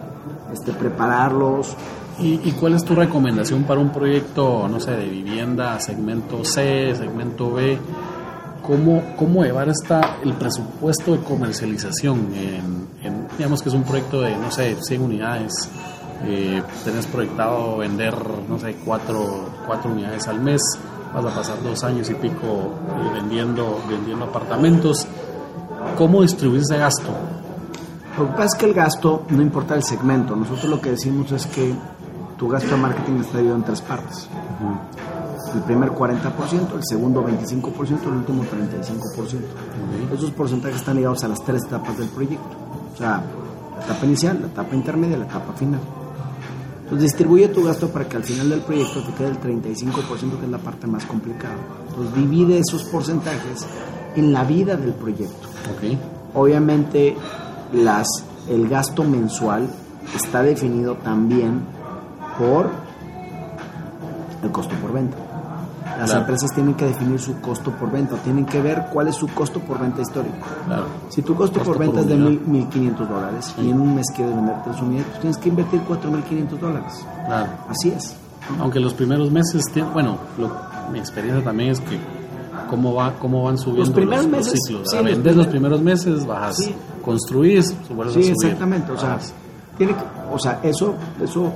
este, 0.52 0.72
prepararlos, 0.72 1.76
¿Y, 2.22 2.52
cuál 2.52 2.74
es 2.74 2.84
tu 2.84 2.94
recomendación 2.94 3.64
para 3.64 3.80
un 3.80 3.90
proyecto, 3.90 4.68
no 4.68 4.78
sé, 4.78 4.92
de 4.92 5.06
vivienda, 5.08 5.80
segmento 5.80 6.44
C, 6.44 6.94
segmento 6.94 7.52
B? 7.52 7.76
¿Cómo, 8.62 9.02
cómo 9.16 9.42
llevar 9.42 9.68
esta, 9.68 10.18
el 10.22 10.32
presupuesto 10.34 11.16
de 11.16 11.18
comercialización? 11.18 12.32
En, 13.02 13.26
digamos 13.36 13.60
que 13.60 13.70
es 13.70 13.74
un 13.74 13.82
proyecto 13.82 14.20
de, 14.20 14.36
no 14.36 14.52
sé, 14.52 14.76
100 14.80 15.02
unidades. 15.02 15.68
Eh, 16.24 16.62
tenés 16.84 17.06
proyectado 17.06 17.78
vender, 17.78 18.14
no 18.48 18.56
sé, 18.56 18.76
cuatro, 18.84 19.48
cuatro 19.66 19.90
unidades 19.90 20.28
al 20.28 20.40
mes. 20.40 20.62
Vas 21.12 21.24
a 21.24 21.34
pasar 21.34 21.60
dos 21.60 21.82
años 21.82 22.08
y 22.08 22.14
pico 22.14 22.46
eh, 22.46 23.10
vendiendo, 23.14 23.82
vendiendo 23.88 24.26
apartamentos. 24.26 25.08
¿Cómo 25.98 26.22
distribuir 26.22 26.62
ese 26.62 26.78
gasto? 26.78 27.10
Lo 28.16 28.26
que 28.28 28.32
pasa 28.32 28.44
es 28.44 28.54
que 28.54 28.66
el 28.66 28.74
gasto, 28.74 29.24
no 29.30 29.42
importa 29.42 29.74
el 29.74 29.82
segmento, 29.82 30.36
nosotros 30.36 30.66
lo 30.66 30.80
que 30.80 30.90
decimos 30.90 31.32
es 31.32 31.46
que 31.46 31.74
tu 32.42 32.48
gasto 32.48 32.74
de 32.74 32.76
marketing 32.76 33.20
está 33.20 33.38
dividido 33.38 33.54
en 33.54 33.62
tres 33.62 33.80
partes. 33.82 34.26
El 35.54 35.60
primer 35.60 35.90
40%, 35.90 36.74
el 36.74 36.82
segundo 36.82 37.24
25%, 37.24 38.02
el 38.02 38.16
último 38.16 38.42
35%. 38.42 40.12
Esos 40.12 40.32
porcentajes 40.32 40.78
están 40.78 40.96
ligados 40.96 41.22
a 41.22 41.28
las 41.28 41.40
tres 41.44 41.62
etapas 41.64 41.96
del 41.98 42.08
proyecto. 42.08 42.50
O 42.92 42.96
sea, 42.96 43.22
la 43.78 43.84
etapa 43.84 44.06
inicial, 44.06 44.40
la 44.40 44.48
etapa 44.48 44.74
intermedia 44.74 45.18
y 45.18 45.20
la 45.20 45.26
etapa 45.26 45.52
final. 45.52 45.78
Entonces 46.82 47.12
distribuye 47.12 47.46
tu 47.46 47.62
gasto 47.62 47.90
para 47.90 48.08
que 48.08 48.16
al 48.16 48.24
final 48.24 48.50
del 48.50 48.62
proyecto 48.62 49.04
te 49.04 49.12
quede 49.12 49.28
el 49.28 49.40
35%, 49.40 50.38
que 50.40 50.44
es 50.44 50.50
la 50.50 50.58
parte 50.58 50.88
más 50.88 51.06
complicada. 51.06 51.54
Entonces 51.90 52.12
divide 52.16 52.58
esos 52.58 52.82
porcentajes 52.90 53.68
en 54.16 54.32
la 54.32 54.42
vida 54.42 54.76
del 54.76 54.94
proyecto. 54.94 55.46
Ok. 55.76 55.96
Obviamente 56.34 57.16
las, 57.72 58.08
el 58.48 58.68
gasto 58.68 59.04
mensual 59.04 59.70
está 60.16 60.42
definido 60.42 60.96
también 60.96 61.80
por 62.38 62.70
el 64.42 64.50
costo 64.50 64.74
por 64.76 64.92
venta. 64.92 65.16
Las 65.98 66.06
Claro. 66.10 66.20
empresas 66.20 66.50
tienen 66.54 66.74
que 66.74 66.86
definir 66.86 67.20
su 67.20 67.38
costo 67.40 67.70
por 67.72 67.90
venta, 67.90 68.16
tienen 68.16 68.46
que 68.46 68.60
ver 68.60 68.86
cuál 68.92 69.08
es 69.08 69.14
su 69.16 69.28
costo 69.28 69.60
por 69.60 69.78
venta 69.78 70.00
histórico. 70.02 70.34
Claro. 70.66 70.84
Si 71.10 71.22
tu 71.22 71.34
costo, 71.34 71.58
Costo 71.58 71.70
por 71.72 71.78
venta 71.78 72.00
por 72.00 72.02
es 72.02 72.08
de 72.08 72.14
unidad. 72.14 72.40
mil- 72.46 72.66
1.500 72.68 73.08
dólares 73.08 73.54
y 73.58 73.70
en 73.70 73.80
un 73.80 73.94
mes 73.94 74.06
quieres 74.14 74.34
vender 74.34 74.54
tres 74.64 74.80
unidades, 74.80 75.06
pues 75.08 75.20
tienes 75.20 75.38
que 75.38 75.48
invertir 75.50 75.80
4.500 75.82 76.58
dólares. 76.60 77.04
Claro. 77.26 77.50
Así 77.68 77.90
es. 77.90 78.16
Aunque 78.58 78.80
los 78.80 78.94
primeros 78.94 79.30
meses, 79.30 79.62
bueno, 79.92 80.16
lo- 80.38 80.50
mi 80.90 80.98
experiencia 80.98 81.44
también 81.44 81.70
es 81.70 81.80
que 81.80 81.98
cómo 82.68 82.94
va 82.94 83.12
cómo 83.20 83.44
van 83.44 83.58
subiendo 83.58 83.80
Los 83.84 83.90
primeros 83.90 84.24
los 84.24 84.32
meses, 84.32 84.60
ciclos. 84.66 84.88
sí, 84.90 84.96
los 84.96 85.04
Vendes 85.04 85.36
los 85.36 85.46
primeros- 85.46 85.80
meses, 85.82 86.26
bajas, 86.26 86.56
Sí. 86.56 86.74
construís, 87.04 87.76
vuelves 87.94 88.16
a 88.16 88.18
Sí, 88.18 88.24
subir. 88.34 88.46
exactamente. 88.46 88.92
O 88.92 88.98
sea, 88.98 89.18
tiene 89.76 89.92
que- 89.94 90.02
o 90.32 90.38
sea, 90.38 90.58
eso, 90.62 90.94
eso, 91.22 91.52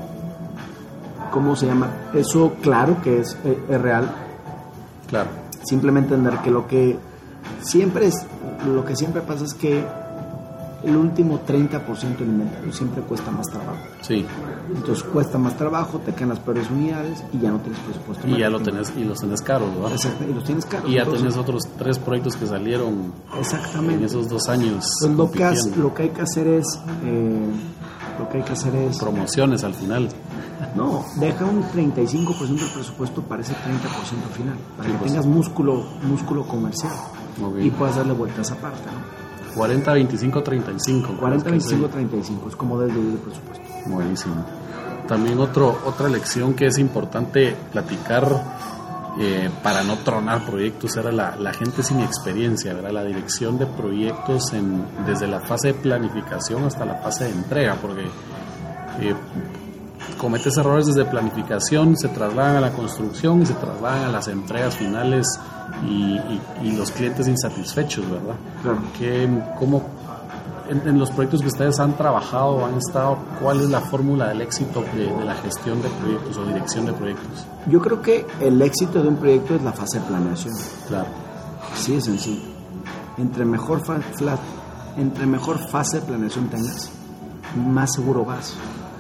¿cómo 1.37 1.55
se 1.55 1.67
llama? 1.67 1.89
Eso, 2.15 2.55
claro 2.63 2.97
que 3.03 3.21
es, 3.21 3.37
eh, 3.45 3.59
es 3.69 3.81
real. 3.81 4.11
claro, 5.07 5.29
Simplemente 5.65 6.15
entender 6.15 6.41
que 6.43 6.51
lo 6.51 6.67
que 6.67 6.97
siempre 7.61 8.07
es, 8.07 8.25
lo 8.67 8.85
que 8.87 8.97
siempre 8.97 9.21
pasa 9.21 9.45
es 9.45 9.53
que 9.53 9.85
el 10.85 10.97
último 10.97 11.41
30% 11.47 12.17
del 12.19 12.29
inventario 12.29 12.73
siempre 12.73 13.03
cuesta 13.03 13.31
más 13.31 13.47
trabajo. 13.49 13.77
sí. 14.01 14.25
Entonces 14.75 15.05
cuesta 15.05 15.39
más 15.39 15.57
trabajo, 15.57 15.99
te 15.99 16.13
quedan 16.13 16.31
las 16.31 16.39
peores 16.41 16.69
unidades 16.71 17.23
y 17.33 17.39
ya 17.39 17.51
no 17.51 17.59
tienes 17.59 17.79
presupuesto. 17.81 18.27
Y 18.27 18.39
ya 18.39 18.49
lo 18.51 18.59
tenés, 18.61 18.93
y 18.97 19.05
los 19.05 19.19
tenés 19.21 19.41
caros, 19.43 19.73
¿verdad? 19.75 19.93
Exacto, 19.93 20.25
y 20.29 20.33
los 20.35 20.43
tienes 20.45 20.67
caros. 20.67 20.89
Y 20.91 20.95
ya 20.95 21.01
Entonces, 21.03 21.23
tenés 21.23 21.37
otros 21.37 21.63
tres 21.79 21.99
proyectos 22.01 22.35
que 22.37 22.47
salieron 22.49 23.13
en 23.33 23.39
Exactamente. 23.39 24.05
esos 24.07 24.29
dos 24.29 24.49
años. 24.49 24.85
Entonces, 25.03 25.17
lo, 25.17 25.31
que 25.31 25.45
has- 25.45 25.77
lo 25.77 25.95
que 25.95 26.03
hay 26.05 26.09
que 26.11 26.23
hacer 26.23 26.47
es, 26.49 26.81
eh, 27.05 27.47
lo 28.19 28.29
que 28.29 28.39
hay 28.39 28.43
que 28.45 28.53
hacer 28.53 28.75
es, 28.75 28.99
Promociones 28.99 29.63
al 29.65 29.75
final. 29.75 30.09
No, 30.75 31.05
deja 31.17 31.45
un 31.45 31.63
35% 31.63 32.39
del 32.49 32.71
presupuesto 32.71 33.23
para 33.23 33.43
ese 33.43 33.53
30% 33.53 33.57
final, 34.37 34.57
para 34.77 34.89
que 34.91 34.95
tengas 35.05 35.27
músculo, 35.27 35.85
músculo 36.03 36.47
comercial 36.47 36.93
y 37.61 37.71
puedas 37.71 37.97
darle 37.97 38.13
vuelta 38.15 38.39
a 38.39 38.43
esa 38.43 38.57
parte, 38.57 38.81
¿no? 38.87 39.55
40, 39.57 39.93
25, 39.93 40.43
35. 40.43 41.17
40, 41.19 41.45
creo 41.45 41.53
que 41.53 41.59
es 41.59 41.65
25, 41.71 41.85
el- 41.87 41.91
35, 41.93 42.49
es 42.49 42.57
como 42.57 42.83
dividir 42.83 43.13
el 43.13 43.19
presupuesto. 43.19 43.65
Buenísimo. 43.87 44.35
También 45.09 45.39
otro, 45.39 45.79
otra 45.87 46.09
lección 46.09 46.55
que 46.55 46.67
es 46.67 46.79
importante 46.79 47.57
platicar 47.73 48.27
eh, 49.19 49.49
para 49.63 49.83
no 49.83 49.97
tronar 49.99 50.45
proyectos 50.45 50.95
era 50.97 51.11
la, 51.11 51.37
la 51.37 51.55
gente 51.55 51.83
sin 51.83 52.01
experiencia, 52.01 52.75
¿verdad? 52.75 52.91
la 52.91 53.05
dirección 53.05 53.57
de 53.57 53.65
proyectos 53.67 54.53
en, 54.53 54.85
desde 55.07 55.27
la 55.27 55.41
fase 55.41 55.69
de 55.69 55.75
planificación 55.75 56.65
hasta 56.65 56.85
la 56.85 56.97
fase 56.97 57.25
de 57.25 57.31
entrega, 57.31 57.77
porque 57.81 58.03
eh, 59.01 59.15
cometes 60.19 60.57
errores 60.57 60.87
desde 60.87 61.05
planificación, 61.05 61.97
se 61.97 62.09
trasladan 62.09 62.57
a 62.57 62.61
la 62.61 62.73
construcción 62.73 63.43
y 63.43 63.47
se 63.47 63.55
trasladan 63.55 64.05
a 64.05 64.09
las 64.13 64.29
entregas 64.29 64.77
finales 64.77 65.27
y, 65.85 66.15
y- 66.17 66.41
y 66.65 66.71
los 66.77 66.91
clientes 66.91 67.29
insatisfechos, 67.29 68.09
¿verdad? 68.11 68.35
Claro. 68.63 68.79
¿Qué, 68.99 69.29
cómo, 69.59 69.83
en, 70.69 70.87
en 70.89 70.99
los 70.99 71.11
proyectos 71.11 71.43
que 71.43 71.49
ustedes 71.49 71.79
han 71.81 71.97
trabajado, 71.97 72.65
han 72.65 72.75
estado, 72.77 73.19
¿cuál 73.41 73.61
es 73.61 73.69
la 73.71 73.81
fórmula 73.81 74.29
del 74.29 74.41
éxito 74.41 74.83
de, 74.95 75.07
de 75.13 75.25
la 75.25 75.35
gestión 75.35 75.83
de 75.83 75.89
proyectos 75.89 76.37
o 76.39 76.45
dirección 76.47 76.87
de 76.87 76.93
proyectos? 76.93 77.45
Yo 77.69 77.81
creo 77.81 78.01
que 78.03 78.27
el 78.41 78.61
éxito 78.63 79.03
de 79.03 79.09
un 79.09 79.17
proyecto 79.17 79.55
es 79.55 79.63
la 79.63 79.73
fase 79.73 80.01
de 80.01 80.07
planeación. 80.07 80.55
Claro. 80.89 81.07
Así 81.75 81.93
de 81.95 82.01
sencillo. 82.01 82.43
Entre 83.19 83.45
mejor, 83.45 83.85
fa- 83.85 83.99
fla- 84.15 84.39
entre 84.97 85.27
mejor 85.27 85.59
fase 85.59 86.01
de 86.01 86.07
planeación 86.07 86.49
tengas, 86.49 86.91
más 87.57 87.93
seguro 87.95 88.25
vas. 88.25 88.55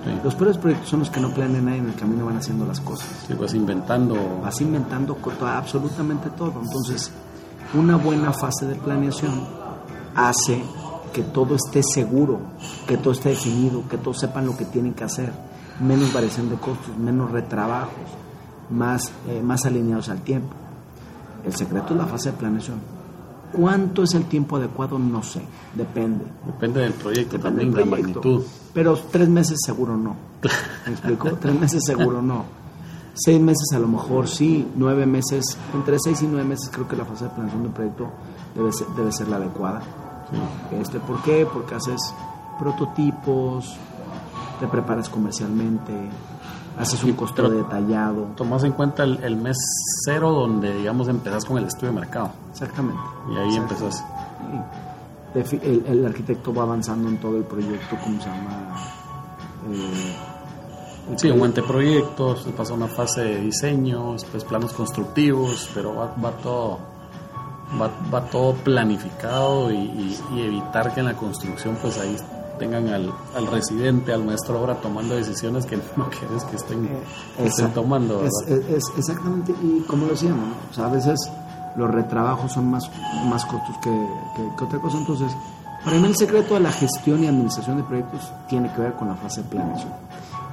Sí. 0.06 0.20
Los 0.22 0.36
peores 0.36 0.56
proyectos 0.56 0.88
son 0.88 1.00
los 1.00 1.10
que 1.10 1.20
no 1.20 1.34
planean 1.34 1.64
nada 1.64 1.76
y 1.76 1.80
en 1.80 1.88
el 1.88 1.94
camino 1.96 2.26
van 2.26 2.36
haciendo 2.36 2.64
las 2.64 2.80
cosas. 2.80 3.08
Sí, 3.26 3.34
pues 3.34 3.54
inventando. 3.54 4.14
Vas 4.40 4.60
inventando 4.60 5.18
absolutamente 5.44 6.30
todo. 6.30 6.60
Entonces, 6.62 7.10
una 7.74 7.96
buena 7.96 8.32
fase 8.32 8.66
de 8.66 8.76
planeación 8.76 9.32
hace 10.14 10.62
que 11.12 11.22
todo 11.22 11.56
esté 11.56 11.82
seguro, 11.82 12.38
que 12.86 12.98
todo 12.98 13.12
esté 13.14 13.30
definido, 13.30 13.82
que 13.88 13.98
todos 13.98 14.20
sepan 14.20 14.46
lo 14.46 14.56
que 14.56 14.64
tienen 14.64 14.94
que 14.94 15.02
hacer, 15.02 15.32
menos 15.80 16.12
variación 16.12 16.50
de 16.50 16.56
costos, 16.56 16.96
menos 16.96 17.32
retrabajos, 17.32 17.90
más, 18.70 19.10
eh, 19.28 19.42
más 19.42 19.66
alineados 19.66 20.08
al 20.08 20.20
tiempo. 20.20 20.54
El 21.44 21.54
secreto 21.54 21.94
es 21.94 21.96
la 21.96 22.06
fase 22.06 22.30
de 22.30 22.36
planeación. 22.36 22.95
¿Cuánto 23.52 24.02
es 24.02 24.14
el 24.14 24.24
tiempo 24.24 24.56
adecuado? 24.56 24.98
No 24.98 25.22
sé, 25.22 25.40
depende. 25.74 26.24
Depende 26.46 26.80
del 26.80 26.92
proyecto 26.92 27.37
Depende 27.38 27.61
también, 27.64 27.74
del 27.74 27.85
de 27.85 27.90
proyecto. 27.90 28.20
magnitud. 28.22 28.46
Pero 28.74 28.98
tres 29.11 29.28
meses 29.28 29.59
seguro 29.64 29.96
no. 29.96 30.16
¿Me 30.87 30.92
explico? 30.92 31.30
tres 31.40 31.59
meses 31.59 31.82
seguro 31.85 32.20
no. 32.20 32.44
Seis 33.14 33.40
meses 33.40 33.72
a 33.74 33.78
lo 33.78 33.88
mejor 33.88 34.28
sí, 34.28 34.68
nueve 34.76 35.06
meses, 35.06 35.56
entre 35.74 35.96
seis 35.98 36.20
y 36.22 36.26
nueve 36.26 36.44
meses 36.46 36.68
creo 36.70 36.87
que 36.87 36.96
la 36.96 37.04
fase 37.06 37.24
de 37.24 37.30
planeación 37.30 37.62
de 37.62 37.68
un 37.68 37.74
proyecto 37.74 38.09
debe 38.54 38.72
ser, 38.72 38.88
debe 38.88 39.11
ser 39.11 39.28
la 39.28 39.37
adecuada. 39.37 39.80
Sí. 40.70 40.76
Este, 40.76 41.00
¿Por 41.00 41.22
qué? 41.22 41.46
Porque 41.50 41.74
haces 41.76 42.00
prototipos, 42.59 43.76
te 44.61 44.66
preparas 44.66 45.09
comercialmente, 45.09 45.92
haces 46.78 47.02
un 47.04 47.12
costo 47.14 47.42
pero- 47.44 47.50
detallado. 47.50 48.28
Tomás 48.36 48.64
en 48.64 48.72
cuenta 48.72 49.04
el, 49.04 49.22
el 49.24 49.36
mes 49.36 49.56
cero 50.04 50.30
donde, 50.32 50.74
digamos, 50.76 51.08
empezás 51.08 51.44
con 51.44 51.58
el 51.58 51.64
estudio 51.64 51.92
de 51.92 52.00
mercado. 52.00 52.30
Exactamente. 52.52 53.00
Y 53.32 53.36
ahí 53.36 53.56
empezás. 53.56 54.04
El, 55.34 55.84
el 55.86 56.06
arquitecto 56.06 56.54
va 56.54 56.62
avanzando 56.62 57.08
en 57.08 57.18
todo 57.18 57.36
el 57.36 57.44
proyecto, 57.44 57.96
¿cómo 58.02 58.20
se 58.20 58.28
llama? 58.28 58.74
Eh, 59.70 60.16
Sí, 61.16 61.30
un 61.30 61.38
proyecto- 61.38 61.44
anteproyecto, 61.44 62.36
se 62.36 62.50
pasa 62.50 62.74
una 62.74 62.88
fase 62.88 63.22
de 63.22 63.40
diseño, 63.40 64.14
después 64.14 64.42
planos 64.44 64.72
constructivos, 64.72 65.70
pero 65.72 65.94
va, 65.94 66.12
va 66.22 66.30
todo 66.32 66.78
va, 67.80 67.88
va 68.12 68.22
todo 68.22 68.54
planificado 68.54 69.70
y, 69.70 69.76
y- 69.76 70.18
y 70.34 70.40
evitar 70.40 70.92
que 70.94 71.00
en 71.00 71.06
la 71.06 71.14
construcción 71.14 71.76
pues 71.80 71.98
ahí 72.00 72.16
tengan 72.58 72.88
al, 72.88 73.12
al 73.34 73.46
residente, 73.46 74.12
al 74.12 74.24
maestro 74.24 74.54
de 74.58 74.64
obra 74.64 74.74
tomando 74.80 75.14
decisiones 75.14 75.66
que 75.66 75.76
no 75.96 76.08
quieres 76.10 76.44
que 76.44 76.56
estén, 76.56 76.84
Eh, 76.86 77.02
que 77.36 77.46
estén 77.46 77.72
tomando. 77.72 78.22
Es, 78.24 78.32
es- 78.48 78.92
exactamente, 78.96 79.54
y 79.62 79.80
como 79.86 80.06
lo 80.06 80.12
decíamos, 80.12 80.46
¿no? 80.48 80.54
O 80.70 80.74
sea, 80.74 80.86
a 80.86 80.90
veces 80.90 81.18
los 81.76 81.90
retrabajos 81.90 82.52
son 82.52 82.70
más, 82.70 82.90
más 83.28 83.44
cortos 83.44 83.76
que, 83.82 83.90
que- 83.90 84.56
que 84.56 84.64
otra 84.64 84.78
cosa. 84.80 84.98
Entonces, 84.98 85.30
para 85.84 85.98
mí 85.98 86.06
el 86.06 86.16
secreto 86.16 86.54
de 86.54 86.60
la 86.60 86.72
gestión 86.72 87.22
y 87.22 87.26
administración 87.26 87.76
de 87.76 87.82
proyectos 87.84 88.32
tiene 88.48 88.72
que 88.72 88.80
ver 88.80 88.94
con 88.94 89.08
la 89.08 89.14
fase 89.16 89.42
de 89.42 89.48
planeación. 89.48 89.92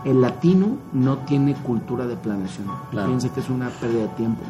El 0.05 0.21
latino 0.21 0.77
no 0.91 1.19
tiene 1.19 1.55
cultura 1.55 2.05
de 2.05 2.17
planeación. 2.17 2.67
Claro. 2.91 3.07
Piensa 3.07 3.29
que 3.33 3.39
es 3.39 3.49
una 3.49 3.69
pérdida 3.69 4.01
de 4.01 4.07
tiempo. 4.09 4.41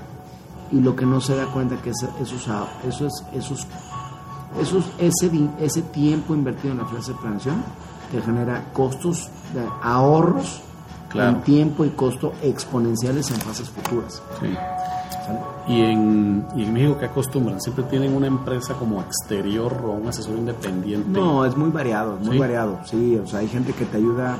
Y 0.71 0.79
lo 0.81 0.95
que 0.95 1.05
no 1.05 1.21
se 1.21 1.35
da 1.35 1.45
cuenta 1.53 1.75
que 1.77 1.91
es 1.91 1.97
esos, 2.19 2.47
esos, 2.87 3.23
esos, 3.33 3.67
esos, 4.61 4.85
ese, 4.97 5.31
ese 5.59 5.81
tiempo 5.81 6.33
invertido 6.33 6.73
en 6.73 6.79
la 6.79 6.85
fase 6.85 7.13
de 7.13 7.19
planeación 7.19 7.63
te 8.11 8.21
genera 8.21 8.65
costos, 8.73 9.29
de 9.53 9.61
ahorros 9.81 10.61
Claro. 11.09 11.29
en 11.37 11.41
tiempo 11.43 11.85
y 11.85 11.89
costo 11.91 12.33
exponenciales 12.41 13.29
en 13.29 13.37
fases 13.37 13.69
futuras. 13.69 14.19
Sí. 14.39 14.47
¿sale? 15.25 15.39
Y 15.67 15.81
en, 15.81 16.45
y 16.55 16.63
en 16.63 16.73
México, 16.73 16.97
¿qué 16.97 17.05
acostumbran? 17.05 17.61
Siempre 17.61 17.83
tienen 17.85 18.15
una 18.15 18.25
empresa 18.25 18.73
como 18.73 18.99
exterior 18.99 19.79
o 19.85 19.91
un 19.91 20.07
asesor 20.07 20.35
independiente. 20.37 21.07
No, 21.07 21.45
es 21.45 21.55
muy 21.55 21.69
variado, 21.69 22.17
muy 22.17 22.31
¿Sí? 22.33 22.39
variado, 22.39 22.79
sí, 22.85 23.15
o 23.23 23.27
sea, 23.27 23.39
hay 23.39 23.47
gente 23.47 23.73
que 23.73 23.85
te 23.85 23.97
ayuda, 23.97 24.37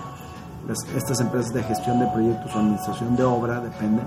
las- 0.68 0.84
estas 0.96 1.20
empresas 1.22 1.54
de 1.54 1.62
gestión 1.64 2.00
de 2.00 2.08
proyectos 2.08 2.56
o 2.56 2.60
administración 2.60 3.16
de 3.16 3.24
obra, 3.24 3.60
depende, 3.60 4.02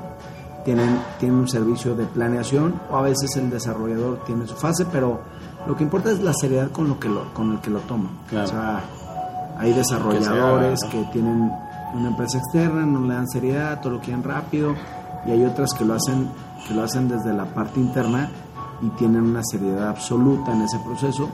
tienen, 0.67 1.01
tienen 1.21 1.39
un 1.39 1.49
servicio 1.49 1.95
de 1.95 2.05
planeación 2.07 2.75
o 2.91 2.97
a 2.97 3.03
veces 3.03 3.37
el 3.37 3.49
desarrollador 3.49 4.25
tiene 4.27 4.49
su 4.49 4.57
fase, 4.57 4.85
pero 4.91 5.21
lo 5.65 5.77
que 5.77 5.85
importa 5.85 6.11
es 6.11 6.21
la 6.21 6.35
seriedad 6.35 6.73
con, 6.73 6.89
lo 6.89 6.99
que 6.99 7.09
lo, 7.09 7.33
con 7.33 7.53
el 7.53 7.61
que 7.61 7.71
lo. 7.71 7.81
Claro. 7.81 8.45
O 8.45 8.47
sea, 8.47 8.85
hay 9.59 9.73
desarrolladores 9.73 10.81
que 10.91 11.05
tienen 11.13 11.53
una 11.95 12.09
empresa 12.09 12.39
externa, 12.39 12.85
no 12.85 13.07
le 13.07 13.15
dan 13.15 13.29
seriedad, 13.29 13.81
todo 13.81 13.95
lo 13.95 14.01
quieren 14.01 14.25
rápido, 14.25 14.75
y 15.25 15.31
hay 15.31 15.45
otras 15.45 15.73
que 15.73 15.85
lo 15.85 15.95
hacen, 15.95 16.29
que 16.67 16.75
lo 16.75 16.83
hacen 16.83 17.09
desde 17.09 17.33
la 17.33 17.45
parte 17.45 17.79
interna 17.79 18.29
y 18.83 18.89
tienen 18.91 19.23
una 19.23 19.43
seriedad 19.45 19.89
absoluta 19.91 20.53
en 20.53 20.63
ese 20.63 20.79
proceso 20.81 21.29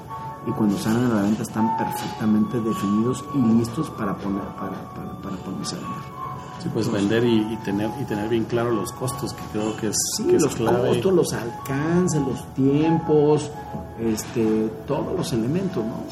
y 0.46 0.50
cuando 0.50 0.76
salen 0.76 1.06
a 1.06 1.14
la 1.14 1.22
venta 1.22 1.42
están 1.42 1.74
perfectamente 1.78 2.60
definidos 2.60 3.24
y 3.34 3.38
listos 3.38 3.88
para 3.90 4.14
poner 4.14 4.42
para, 4.60 4.76
para, 4.94 5.12
para 5.22 5.36
ponerse 5.36 5.76
a 5.76 5.78
vender. 5.78 6.21
Sí, 6.62 6.68
pues 6.72 6.90
vender 6.90 7.24
y, 7.24 7.52
y 7.52 7.56
tener 7.64 7.90
y 8.00 8.04
tener 8.04 8.28
bien 8.28 8.44
claro 8.44 8.70
los 8.70 8.92
costos, 8.92 9.32
que 9.32 9.42
creo 9.52 9.76
que 9.76 9.88
es, 9.88 9.96
Sí, 10.16 10.24
que 10.24 10.36
es 10.36 10.42
los 10.42 10.54
clave. 10.54 10.88
costos, 10.90 11.12
los 11.12 11.32
alcances, 11.32 12.20
los 12.20 12.54
tiempos, 12.54 13.50
este, 13.98 14.70
todos 14.86 15.16
los 15.16 15.32
elementos, 15.32 15.84
¿no? 15.84 16.04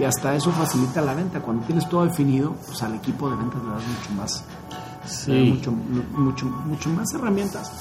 Y 0.00 0.04
hasta 0.04 0.34
eso 0.36 0.50
facilita 0.52 1.02
la 1.02 1.14
venta. 1.14 1.40
Cuando 1.40 1.66
tienes 1.66 1.88
todo 1.88 2.04
definido, 2.04 2.54
pues 2.66 2.82
al 2.82 2.94
equipo 2.94 3.28
de 3.28 3.36
ventas 3.36 3.60
le 3.62 3.70
das 3.70 3.82
mucho 3.86 4.12
más, 4.16 4.44
Sí, 5.06 5.32
mucho, 5.54 5.72
mucho, 5.72 6.44
mucho 6.46 6.90
más 6.90 7.10
herramientas 7.14 7.72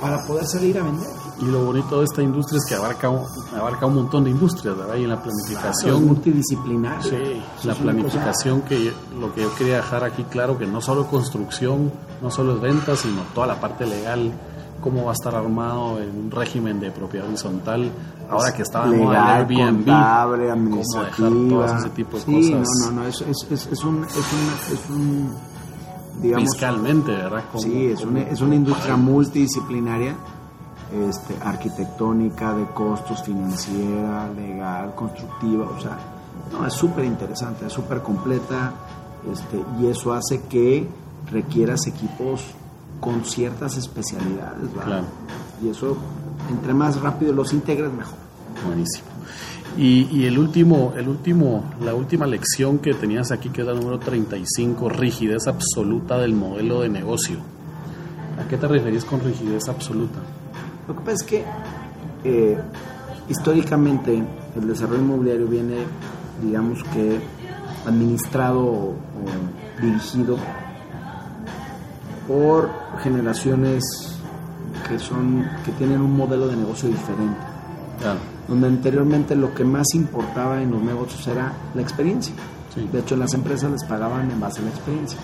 para 0.00 0.24
poder 0.24 0.46
salir 0.46 0.78
a 0.78 0.84
vender. 0.84 1.08
y 1.40 1.44
lo 1.46 1.64
bonito 1.64 1.98
de 1.98 2.04
esta 2.04 2.22
industria 2.22 2.58
es 2.58 2.64
que 2.64 2.76
abarca 2.76 3.08
un, 3.10 3.22
abarca 3.58 3.86
un 3.86 3.96
montón 3.96 4.22
de 4.22 4.30
industrias, 4.30 4.76
¿verdad? 4.76 4.94
Y 4.94 5.02
en 5.02 5.08
la 5.08 5.16
Es 5.16 5.20
planificación, 5.22 6.06
multidisciplinario. 6.06 7.02
sí, 7.10 7.42
la 7.66 7.74
planificación 7.74 8.60
que 8.62 8.92
lo 9.18 9.34
que 9.34 9.42
yo 9.42 9.54
quería 9.54 9.76
dejar 9.76 10.04
aquí 10.04 10.24
claro, 10.24 10.58
que 10.58 10.66
no 10.66 10.80
solo 10.80 11.06
construcción, 11.06 11.92
no 12.22 12.30
solo 12.30 12.56
es 12.56 12.60
ventas, 12.60 13.00
sino 13.00 13.22
toda 13.34 13.46
la 13.46 13.60
parte 13.60 13.86
legal, 13.86 14.32
cómo 14.80 15.04
va 15.04 15.10
a 15.10 15.14
estar 15.14 15.34
armado 15.34 16.00
en 16.00 16.16
un 16.16 16.30
régimen 16.30 16.80
de 16.80 16.90
propiedad 16.90 17.26
horizontal, 17.26 17.90
ahora 18.30 18.52
que 18.52 18.62
estaba 18.62 18.86
legal, 18.86 19.16
Airbnb, 19.16 19.84
contable, 19.84 20.48
cómo 20.48 21.04
dejar 21.04 21.30
todo 21.48 21.64
ese 21.64 21.90
tipo 21.90 22.16
de 22.16 22.22
sí, 22.22 22.52
cosas. 22.52 22.68
no, 22.80 22.90
no, 22.90 23.00
no, 23.02 23.06
es, 23.08 23.20
es, 23.22 23.46
es, 23.50 23.66
es 23.66 23.84
un, 23.84 24.04
es, 24.04 24.16
un, 24.16 24.74
es 24.74 24.90
un, 24.90 25.34
digamos, 26.20 26.50
fiscalmente, 26.50 27.12
¿verdad? 27.12 27.44
Sí, 27.56 27.86
es 27.86 28.04
una, 28.04 28.22
es 28.22 28.40
una 28.40 28.54
industria 28.54 28.96
multidisciplinaria, 28.96 30.14
este, 31.08 31.36
arquitectónica, 31.42 32.54
de 32.54 32.66
costos, 32.66 33.22
financiera, 33.22 34.28
legal, 34.36 34.94
constructiva, 34.94 35.68
o 35.76 35.80
sea, 35.80 35.98
no, 36.52 36.66
es 36.66 36.72
súper 36.74 37.04
interesante, 37.04 37.66
es 37.66 37.72
súper 37.72 38.02
completa, 38.02 38.72
este, 39.32 39.62
y 39.80 39.86
eso 39.86 40.12
hace 40.12 40.42
que 40.42 40.86
requieras 41.30 41.86
equipos 41.86 42.42
con 43.00 43.24
ciertas 43.24 43.76
especialidades, 43.76 44.72
¿verdad? 44.74 44.84
Claro. 44.84 45.06
Y 45.62 45.68
eso, 45.68 45.96
entre 46.50 46.74
más 46.74 47.00
rápido 47.00 47.32
los 47.32 47.52
integres, 47.52 47.92
mejor. 47.92 48.18
Buenísimo. 48.66 49.06
Y, 49.76 50.08
y 50.10 50.26
el 50.26 50.38
último, 50.38 50.94
el 50.96 51.08
último, 51.08 51.64
la 51.82 51.94
última 51.94 52.26
lección 52.26 52.78
que 52.78 52.94
tenías 52.94 53.30
aquí, 53.30 53.50
que 53.50 53.60
es 53.60 53.66
la 53.66 53.74
número 53.74 53.98
35, 53.98 54.88
rigidez 54.88 55.46
absoluta 55.46 56.18
del 56.18 56.32
modelo 56.32 56.80
de 56.80 56.88
negocio. 56.88 57.36
¿A 58.42 58.48
qué 58.48 58.56
te 58.56 58.68
referís 58.68 59.04
con 59.04 59.20
rigidez 59.20 59.68
absoluta? 59.68 60.18
Lo 60.88 60.94
que 60.94 61.00
pasa 61.00 61.12
es 61.12 61.22
que 61.22 61.44
eh, 62.24 62.58
históricamente 63.28 64.22
el 64.54 64.68
desarrollo 64.68 65.02
inmobiliario 65.02 65.46
viene, 65.46 65.76
digamos 66.42 66.82
que, 66.84 67.18
administrado 67.86 68.60
o, 68.64 68.90
o 68.90 69.80
dirigido 69.82 70.36
por 72.28 72.70
generaciones 73.02 73.82
que 74.88 74.98
son 74.98 75.46
que 75.64 75.72
tienen 75.72 76.00
un 76.00 76.16
modelo 76.16 76.48
de 76.48 76.56
negocio 76.56 76.88
diferente, 76.88 77.38
Claro. 78.00 78.18
donde 78.48 78.66
anteriormente 78.68 79.34
lo 79.34 79.54
que 79.54 79.64
más 79.64 79.86
importaba 79.94 80.60
en 80.62 80.70
los 80.70 80.82
negocios 80.82 81.26
era 81.28 81.52
la 81.74 81.82
experiencia. 81.82 82.34
Sí. 82.74 82.88
De 82.92 83.00
hecho, 83.00 83.16
las 83.16 83.32
empresas 83.34 83.70
les 83.70 83.84
pagaban 83.84 84.30
en 84.30 84.38
base 84.40 84.60
a 84.60 84.64
la 84.64 84.70
experiencia. 84.70 85.18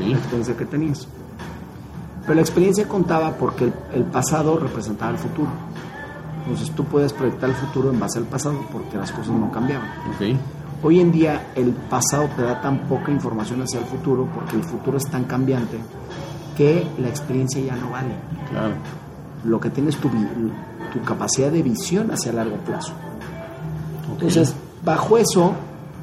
la 0.00 0.16
experiencia 0.16 0.56
que 0.56 0.64
tenías. 0.66 1.06
Pero 2.22 2.34
la 2.34 2.40
experiencia 2.40 2.88
contaba 2.88 3.32
porque 3.32 3.64
el, 3.64 3.74
el 3.94 4.04
pasado 4.04 4.58
representaba 4.58 5.10
el 5.12 5.18
futuro. 5.18 5.50
Entonces 6.44 6.70
tú 6.74 6.84
puedes 6.84 7.12
proyectar 7.12 7.50
el 7.50 7.54
futuro 7.56 7.90
en 7.90 8.00
base 8.00 8.18
al 8.18 8.24
pasado 8.24 8.56
porque 8.72 8.96
las 8.96 9.12
cosas 9.12 9.32
no 9.34 9.50
cambiaban. 9.52 9.86
Ok. 10.14 10.36
Hoy 10.82 11.00
en 11.00 11.12
día 11.12 11.52
el 11.54 11.72
pasado 11.72 12.28
te 12.36 12.42
da 12.42 12.60
tan 12.60 12.88
poca 12.88 13.10
información 13.12 13.62
hacia 13.62 13.80
el 13.80 13.86
futuro 13.86 14.28
porque 14.34 14.56
el 14.56 14.64
futuro 14.64 14.98
es 14.98 15.06
tan 15.06 15.24
cambiante 15.24 15.78
que 16.56 16.86
la 16.98 17.08
experiencia 17.08 17.60
ya 17.62 17.76
no 17.76 17.90
vale. 17.90 18.14
Claro. 18.50 18.74
lo 19.44 19.58
que 19.58 19.70
tienes 19.70 19.96
tu, 19.96 20.08
tu 20.08 21.00
capacidad 21.04 21.50
de 21.50 21.62
visión 21.62 22.10
hacia 22.10 22.32
largo 22.32 22.56
plazo. 22.58 22.92
Entonces, 24.12 24.54
bajo 24.84 25.16
eso, 25.16 25.54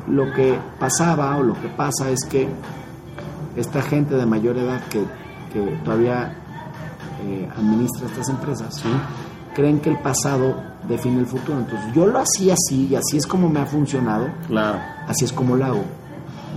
lo 0.07 0.31
que 0.33 0.57
pasaba 0.79 1.37
o 1.37 1.43
lo 1.43 1.53
que 1.53 1.67
pasa 1.67 2.09
es 2.09 2.25
que 2.25 2.49
esta 3.55 3.81
gente 3.81 4.15
de 4.15 4.25
mayor 4.25 4.57
edad 4.57 4.81
que, 4.87 5.03
que 5.53 5.61
todavía 5.83 6.33
eh, 7.25 7.47
administra 7.57 8.07
estas 8.07 8.29
empresas, 8.29 8.81
creen 9.53 9.79
que 9.79 9.89
el 9.89 9.99
pasado 9.99 10.55
define 10.89 11.19
el 11.19 11.25
futuro. 11.27 11.59
Entonces, 11.59 11.93
yo 11.95 12.05
lo 12.05 12.19
hacía 12.19 12.53
así 12.55 12.87
y 12.91 12.95
así 12.95 13.17
es 13.17 13.25
como 13.27 13.47
me 13.47 13.59
ha 13.61 13.65
funcionado, 13.65 14.27
Claro. 14.47 14.79
así 15.07 15.23
es 15.25 15.31
como 15.31 15.55
lo 15.55 15.65
hago. 15.65 15.83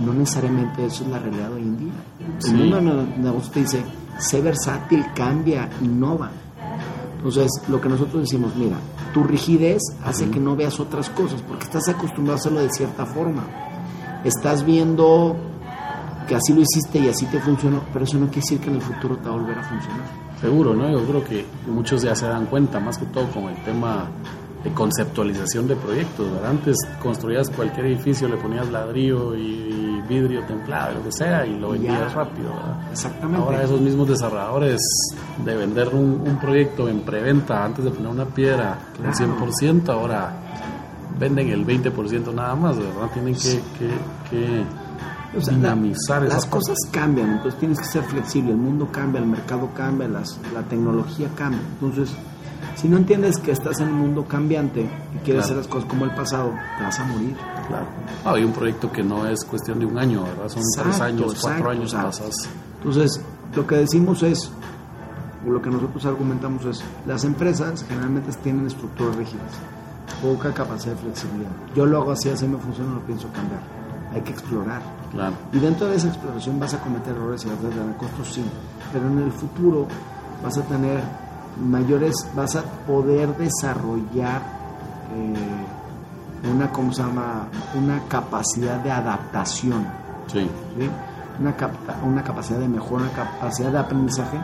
No 0.03 0.11
necesariamente 0.13 0.85
eso 0.85 1.03
es 1.03 1.09
la 1.09 1.19
realidad 1.19 1.53
hoy 1.53 1.61
en 1.61 1.77
día. 1.77 1.93
Sí. 2.39 2.49
El 2.51 2.69
mundo 2.69 3.05
de 3.31 3.39
te 3.53 3.59
dice, 3.61 3.83
sé 4.17 4.41
versátil, 4.41 5.05
cambia, 5.15 5.69
innova. 5.81 6.31
Entonces, 7.17 7.49
lo 7.69 7.79
que 7.79 7.87
nosotros 7.87 8.23
decimos, 8.23 8.53
mira, 8.55 8.75
tu 9.13 9.23
rigidez 9.23 9.81
hace 10.03 10.29
que 10.29 10.39
no 10.39 10.55
veas 10.55 10.79
otras 10.79 11.09
cosas, 11.11 11.41
porque 11.47 11.63
estás 11.63 11.87
acostumbrado 11.87 12.33
a 12.33 12.39
hacerlo 12.39 12.59
de 12.59 12.69
cierta 12.71 13.05
forma. 13.05 13.43
Estás 14.25 14.65
viendo 14.65 15.35
que 16.27 16.35
así 16.35 16.53
lo 16.53 16.61
hiciste 16.61 16.99
y 16.99 17.07
así 17.09 17.25
te 17.27 17.39
funcionó, 17.39 17.81
pero 17.93 18.03
eso 18.05 18.17
no 18.17 18.25
quiere 18.25 18.41
decir 18.41 18.59
que 18.59 18.69
en 18.69 18.75
el 18.75 18.81
futuro 18.81 19.15
te 19.17 19.29
va 19.29 19.35
a 19.35 19.37
volver 19.37 19.57
a 19.59 19.63
funcionar. 19.63 20.05
Seguro, 20.43 20.73
¿no? 20.75 20.89
Yo 20.91 21.03
creo 21.05 21.23
que 21.23 21.45
muchos 21.67 22.01
ya 22.01 22.13
se 22.15 22.27
dan 22.27 22.45
cuenta, 22.47 22.79
más 22.79 22.97
que 22.97 23.05
todo 23.05 23.25
con 23.31 23.45
el 23.45 23.55
tema 23.63 24.07
de 24.63 24.71
conceptualización 24.73 25.67
de 25.69 25.75
proyectos. 25.77 26.29
¿verdad? 26.31 26.49
Antes 26.51 26.75
construías 27.01 27.49
cualquier 27.49 27.85
edificio, 27.85 28.27
le 28.27 28.35
ponías 28.37 28.69
ladrillo 28.69 29.35
y 29.35 30.01
vidrio 30.07 30.43
templado, 30.45 30.95
lo 30.95 31.03
que 31.05 31.11
sea, 31.13 31.45
y 31.45 31.57
lo 31.57 31.69
vendías 31.71 32.13
rápido. 32.13 32.49
¿verdad? 32.49 32.91
Exactamente. 32.91 33.41
Ahora 33.41 33.63
esos 33.63 33.79
mismos 33.79 34.09
desarrolladores 34.09 34.81
de 35.45 35.55
vender 35.55 35.87
un, 35.95 36.21
un 36.27 36.37
proyecto 36.39 36.89
en 36.89 36.99
preventa 37.01 37.63
antes 37.63 37.85
de 37.85 37.91
poner 37.91 38.11
una 38.11 38.25
piedra 38.25 38.77
Claro. 38.97 39.09
al 39.09 39.49
100%, 39.49 39.89
ahora 39.89 40.33
venden 41.17 41.49
el 41.51 41.65
20% 41.65 42.33
nada 42.33 42.53
más, 42.55 42.77
¿verdad? 42.77 43.09
Tienen 43.13 43.33
que, 43.35 43.61
que, 43.79 43.89
que 44.29 44.63
O 45.37 45.41
sea, 45.41 45.53
dinamizar 45.53 46.21
las 46.23 46.45
parte. 46.45 46.49
cosas 46.49 46.77
cambian, 46.91 47.31
entonces 47.31 47.59
tienes 47.59 47.79
que 47.79 47.85
ser 47.85 48.03
flexible. 48.03 48.51
El 48.51 48.57
mundo 48.57 48.87
cambia, 48.91 49.19
el 49.19 49.27
mercado 49.27 49.69
cambia, 49.75 50.07
las- 50.07 50.39
la 50.53 50.61
tecnología 50.63 51.27
cambia. 51.35 51.59
Entonces, 51.81 52.13
si 52.75 52.87
no 52.87 52.97
entiendes 52.97 53.37
que 53.37 53.51
estás 53.51 53.79
en 53.79 53.87
un 53.89 53.95
mundo 53.99 54.25
cambiante 54.25 54.81
y 54.81 55.17
quieres 55.23 55.23
Claro. 55.25 55.39
hacer 55.45 55.57
las 55.57 55.67
cosas 55.67 55.89
como 55.89 56.05
el 56.05 56.11
pasado, 56.11 56.51
te 56.77 56.83
vas 56.83 56.99
a 56.99 57.03
morir. 57.05 57.35
Claro. 57.67 57.85
Ah, 58.25 58.33
hay 58.35 58.43
un 58.43 58.51
proyecto 58.51 58.91
que 58.91 59.03
no 59.03 59.25
es 59.27 59.43
cuestión 59.43 59.79
de 59.79 59.85
un 59.85 59.97
año, 59.97 60.23
¿verdad? 60.23 60.49
Son 60.49 60.61
tres 60.75 60.85
Exacto, 60.87 61.03
años, 61.03 61.39
cuatro 61.41 61.69
años 61.69 61.93
pasas. 61.93 62.49
Entonces, 62.77 63.21
lo 63.55 63.65
que 63.65 63.75
decimos 63.77 64.21
es, 64.23 64.51
o 65.47 65.49
lo 65.49 65.61
que 65.61 65.69
nosotros 65.69 66.05
argumentamos 66.05 66.65
es, 66.65 66.83
las 67.07 67.23
empresas 67.23 67.83
generalmente 67.87 68.31
tienen 68.43 68.67
estructuras 68.67 69.15
rígidas, 69.15 69.51
poca 70.21 70.53
capacidad 70.53 70.93
de 70.95 71.01
flexibilidad. 71.01 71.51
Yo 71.75 71.85
lo 71.85 72.01
hago 72.01 72.11
así, 72.11 72.29
así 72.29 72.47
me 72.47 72.57
funciona, 72.57 72.93
no 72.93 72.99
pienso 73.01 73.27
cambiar. 73.33 73.61
Hay 74.13 74.21
que 74.21 74.31
explorar. 74.31 74.81
Claro. 75.11 75.33
Y 75.51 75.59
dentro 75.59 75.87
de 75.87 75.95
esa 75.95 76.07
exploración 76.07 76.59
vas 76.59 76.73
a 76.73 76.79
cometer 76.79 77.15
errores 77.15 77.43
y 77.45 77.49
vas 77.49 77.57
a 77.57 77.69
tener 77.69 77.95
costos, 77.97 78.33
sí. 78.33 78.43
Pero 78.91 79.07
en 79.07 79.19
el 79.19 79.31
futuro 79.31 79.87
vas 80.43 80.57
a 80.57 80.61
tener 80.63 81.01
mayores, 81.63 82.13
vas 82.35 82.55
a 82.55 82.63
poder 82.85 83.35
desarrollar 83.37 84.41
eh, 85.15 86.49
una, 86.51 86.69
¿cómo 86.71 86.91
se 86.91 87.01
llama? 87.03 87.47
Una 87.75 87.99
capacidad 88.07 88.77
de 88.79 88.91
adaptación, 88.91 89.85
Sí. 90.27 90.49
¿sí? 90.77 90.89
Una, 91.39 91.55
capta- 91.55 91.97
una 92.03 92.23
capacidad 92.23 92.59
de 92.59 92.67
mejora, 92.67 93.03
una 93.05 93.11
capacidad 93.13 93.71
de 93.71 93.77
aprendizaje 93.79 94.37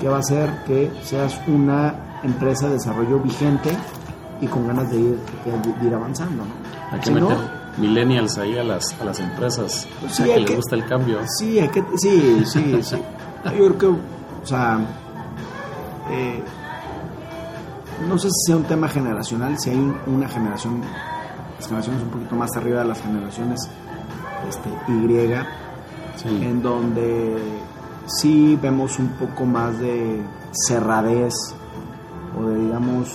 que 0.00 0.08
va 0.08 0.16
a 0.16 0.20
hacer 0.20 0.50
que 0.66 0.92
seas 1.02 1.40
una 1.46 1.94
empresa 2.22 2.66
de 2.66 2.74
desarrollo 2.74 3.18
vigente 3.20 3.70
y 4.40 4.46
con 4.46 4.66
ganas 4.66 4.90
de 4.90 4.98
ir, 5.00 5.18
de 5.80 5.86
ir 5.86 5.94
avanzando, 5.94 6.44
¿no? 6.44 6.50
Hay 6.92 7.00
que 7.00 7.06
Si 7.06 7.14
no, 7.14 7.28
millennials 7.78 8.38
ahí 8.38 8.56
a 8.58 8.64
las, 8.64 8.94
a 9.00 9.04
las 9.04 9.20
empresas. 9.20 9.86
O 10.04 10.08
sea, 10.08 10.24
Sí, 10.26 10.30
hay 10.30 10.34
que 10.34 10.40
les 10.40 10.50
que- 10.50 10.56
gusta 10.56 10.74
el 10.76 10.86
cambio. 10.86 11.18
Sí, 11.38 11.58
hay 11.58 11.68
que, 11.68 11.84
sí, 11.96 12.42
sí, 12.46 12.78
sí. 12.82 12.96
Yo 13.44 13.50
creo 13.52 13.78
que, 13.78 13.86
o 13.86 13.98
sea, 14.44 14.78
eh, 16.10 16.42
no 18.08 18.18
sé 18.18 18.28
si 18.30 18.46
sea 18.46 18.56
un 18.56 18.64
tema 18.64 18.88
generacional, 18.88 19.58
si 19.58 19.70
hay 19.70 19.76
un- 19.76 19.96
una 20.06 20.28
generación, 20.28 20.80
las 21.58 21.66
generaciones 21.66 22.02
un 22.02 22.08
poquito 22.10 22.34
más 22.36 22.50
arriba 22.56 22.80
de 22.80 22.88
las 22.88 23.00
generaciones 23.00 23.60
este, 24.48 24.68
Y, 24.92 25.46
Sí. 26.16 26.28
en 26.28 26.62
donde 26.62 27.36
sí 28.06 28.58
vemos 28.60 28.98
un 28.98 29.08
poco 29.10 29.44
más 29.44 29.78
de 29.78 30.20
cerradez 30.66 31.34
o 32.38 32.44
de, 32.48 32.58
digamos, 32.60 33.14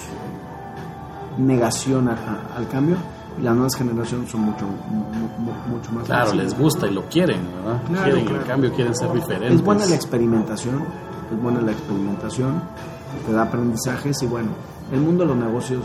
negación 1.38 2.10
a- 2.10 2.13
a- 2.13 2.58
al 2.58 2.67
cambio. 2.67 2.97
Y 3.39 3.43
las 3.43 3.53
nuevas 3.55 3.75
generaciones 3.75 4.29
son 4.29 4.41
mucho, 4.41 4.65
mu- 4.65 5.05
mu- 5.39 5.75
mucho 5.77 5.91
más 5.93 6.03
Claro, 6.05 6.33
les 6.33 6.57
gusta 6.57 6.87
y 6.87 6.91
lo 6.93 7.03
quieren, 7.05 7.39
¿verdad? 7.63 7.81
Claro, 7.87 8.03
quieren 8.03 8.25
claro. 8.25 8.41
el 8.41 8.47
cambio, 8.47 8.73
quieren 8.73 8.95
ser 8.95 9.13
diferentes. 9.13 9.51
Es 9.53 9.63
buena 9.63 9.85
la 9.85 9.95
experimentación, 9.95 10.83
es 11.33 11.41
buena 11.41 11.61
la 11.61 11.71
experimentación, 11.71 12.61
te 13.25 13.31
da 13.33 13.43
aprendizajes 13.43 14.21
y 14.21 14.27
bueno, 14.27 14.49
el 14.91 14.99
mundo 14.99 15.23
de 15.23 15.29
los 15.29 15.37
negocios 15.37 15.83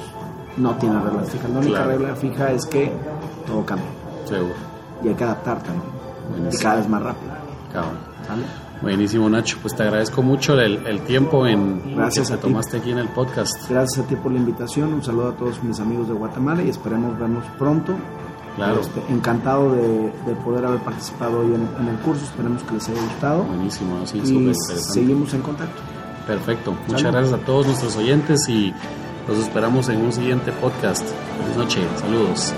no 0.57 0.75
tiene 0.77 1.01
reglas 1.01 1.31
fijas. 1.31 1.51
La 1.51 1.59
única 1.61 1.75
Claro. 1.77 1.91
regla 1.91 2.15
fija 2.17 2.51
es 2.51 2.67
que 2.67 2.93
todo 3.47 3.65
cambia 3.65 3.87
Seguro. 4.27 4.55
y 5.05 5.09
hay 5.09 5.15
que 5.15 5.25
adaptarte, 5.25 5.69
¿no? 5.71 6.51
Y 6.53 6.57
cada 6.59 6.77
vez 6.77 6.89
más 6.89 7.03
rápido. 7.03 7.33
Cabrón. 7.73 7.99
¿sale? 8.27 8.43
Buenísimo, 8.83 9.29
Nacho. 9.31 9.59
Pues 9.63 9.75
te 9.75 9.83
agradezco 9.83 10.23
mucho 10.23 10.59
el, 10.61 10.87
el 10.87 11.01
tiempo 11.01 11.47
en 11.47 11.95
Gracias 11.97 12.29
que 12.29 12.35
a 12.35 12.37
te 12.37 12.43
ti. 12.43 12.49
tomaste 12.49 12.77
aquí 12.79 12.91
en 12.91 12.99
el 12.99 13.09
podcast. 13.09 13.69
Gracias 13.69 14.05
a 14.05 14.09
ti 14.09 14.17
por 14.17 14.33
la 14.33 14.39
invitación, 14.39 14.93
un 14.93 15.03
saludo 15.03 15.29
a 15.31 15.33
todos 15.33 15.63
mis 15.63 15.81
amigos 15.81 16.09
de 16.09 16.15
Guatemala 16.15 16.63
y 16.63 16.69
esperemos 16.69 17.19
vernos 17.19 17.45
pronto. 17.59 17.95
Claro. 18.57 18.81
Este, 18.81 19.03
encantado 19.13 19.73
de, 19.75 20.13
de 20.27 20.35
poder 20.43 20.65
haber 20.65 20.81
participado 20.81 21.41
hoy 21.41 21.49
en, 21.55 21.69
en 21.79 21.89
el 21.89 21.97
curso, 22.01 22.25
esperemos 22.25 22.63
que 22.63 22.73
les 22.75 22.89
haya 22.89 23.03
gustado 23.03 23.45
Buenísimo, 23.45 24.07
sí, 24.07 24.17
y 24.25 24.29
interesante. 24.31 24.81
seguimos 24.83 25.35
en 25.35 25.43
contacto. 25.43 25.83
Perfecto. 26.27 26.75
Muchas 26.89 27.13
gracias 27.13 27.33
a 27.35 27.45
todos 27.45 27.67
nuestros 27.67 27.97
oyentes 27.97 28.49
y 28.49 28.73
los 29.29 29.39
esperamos 29.39 29.89
en 29.91 30.01
un 30.03 30.13
siguiente 30.13 30.53
podcast. 30.53 31.05
Buenas 31.39 31.57
noches. 31.59 31.85
Saludos. 32.01 32.55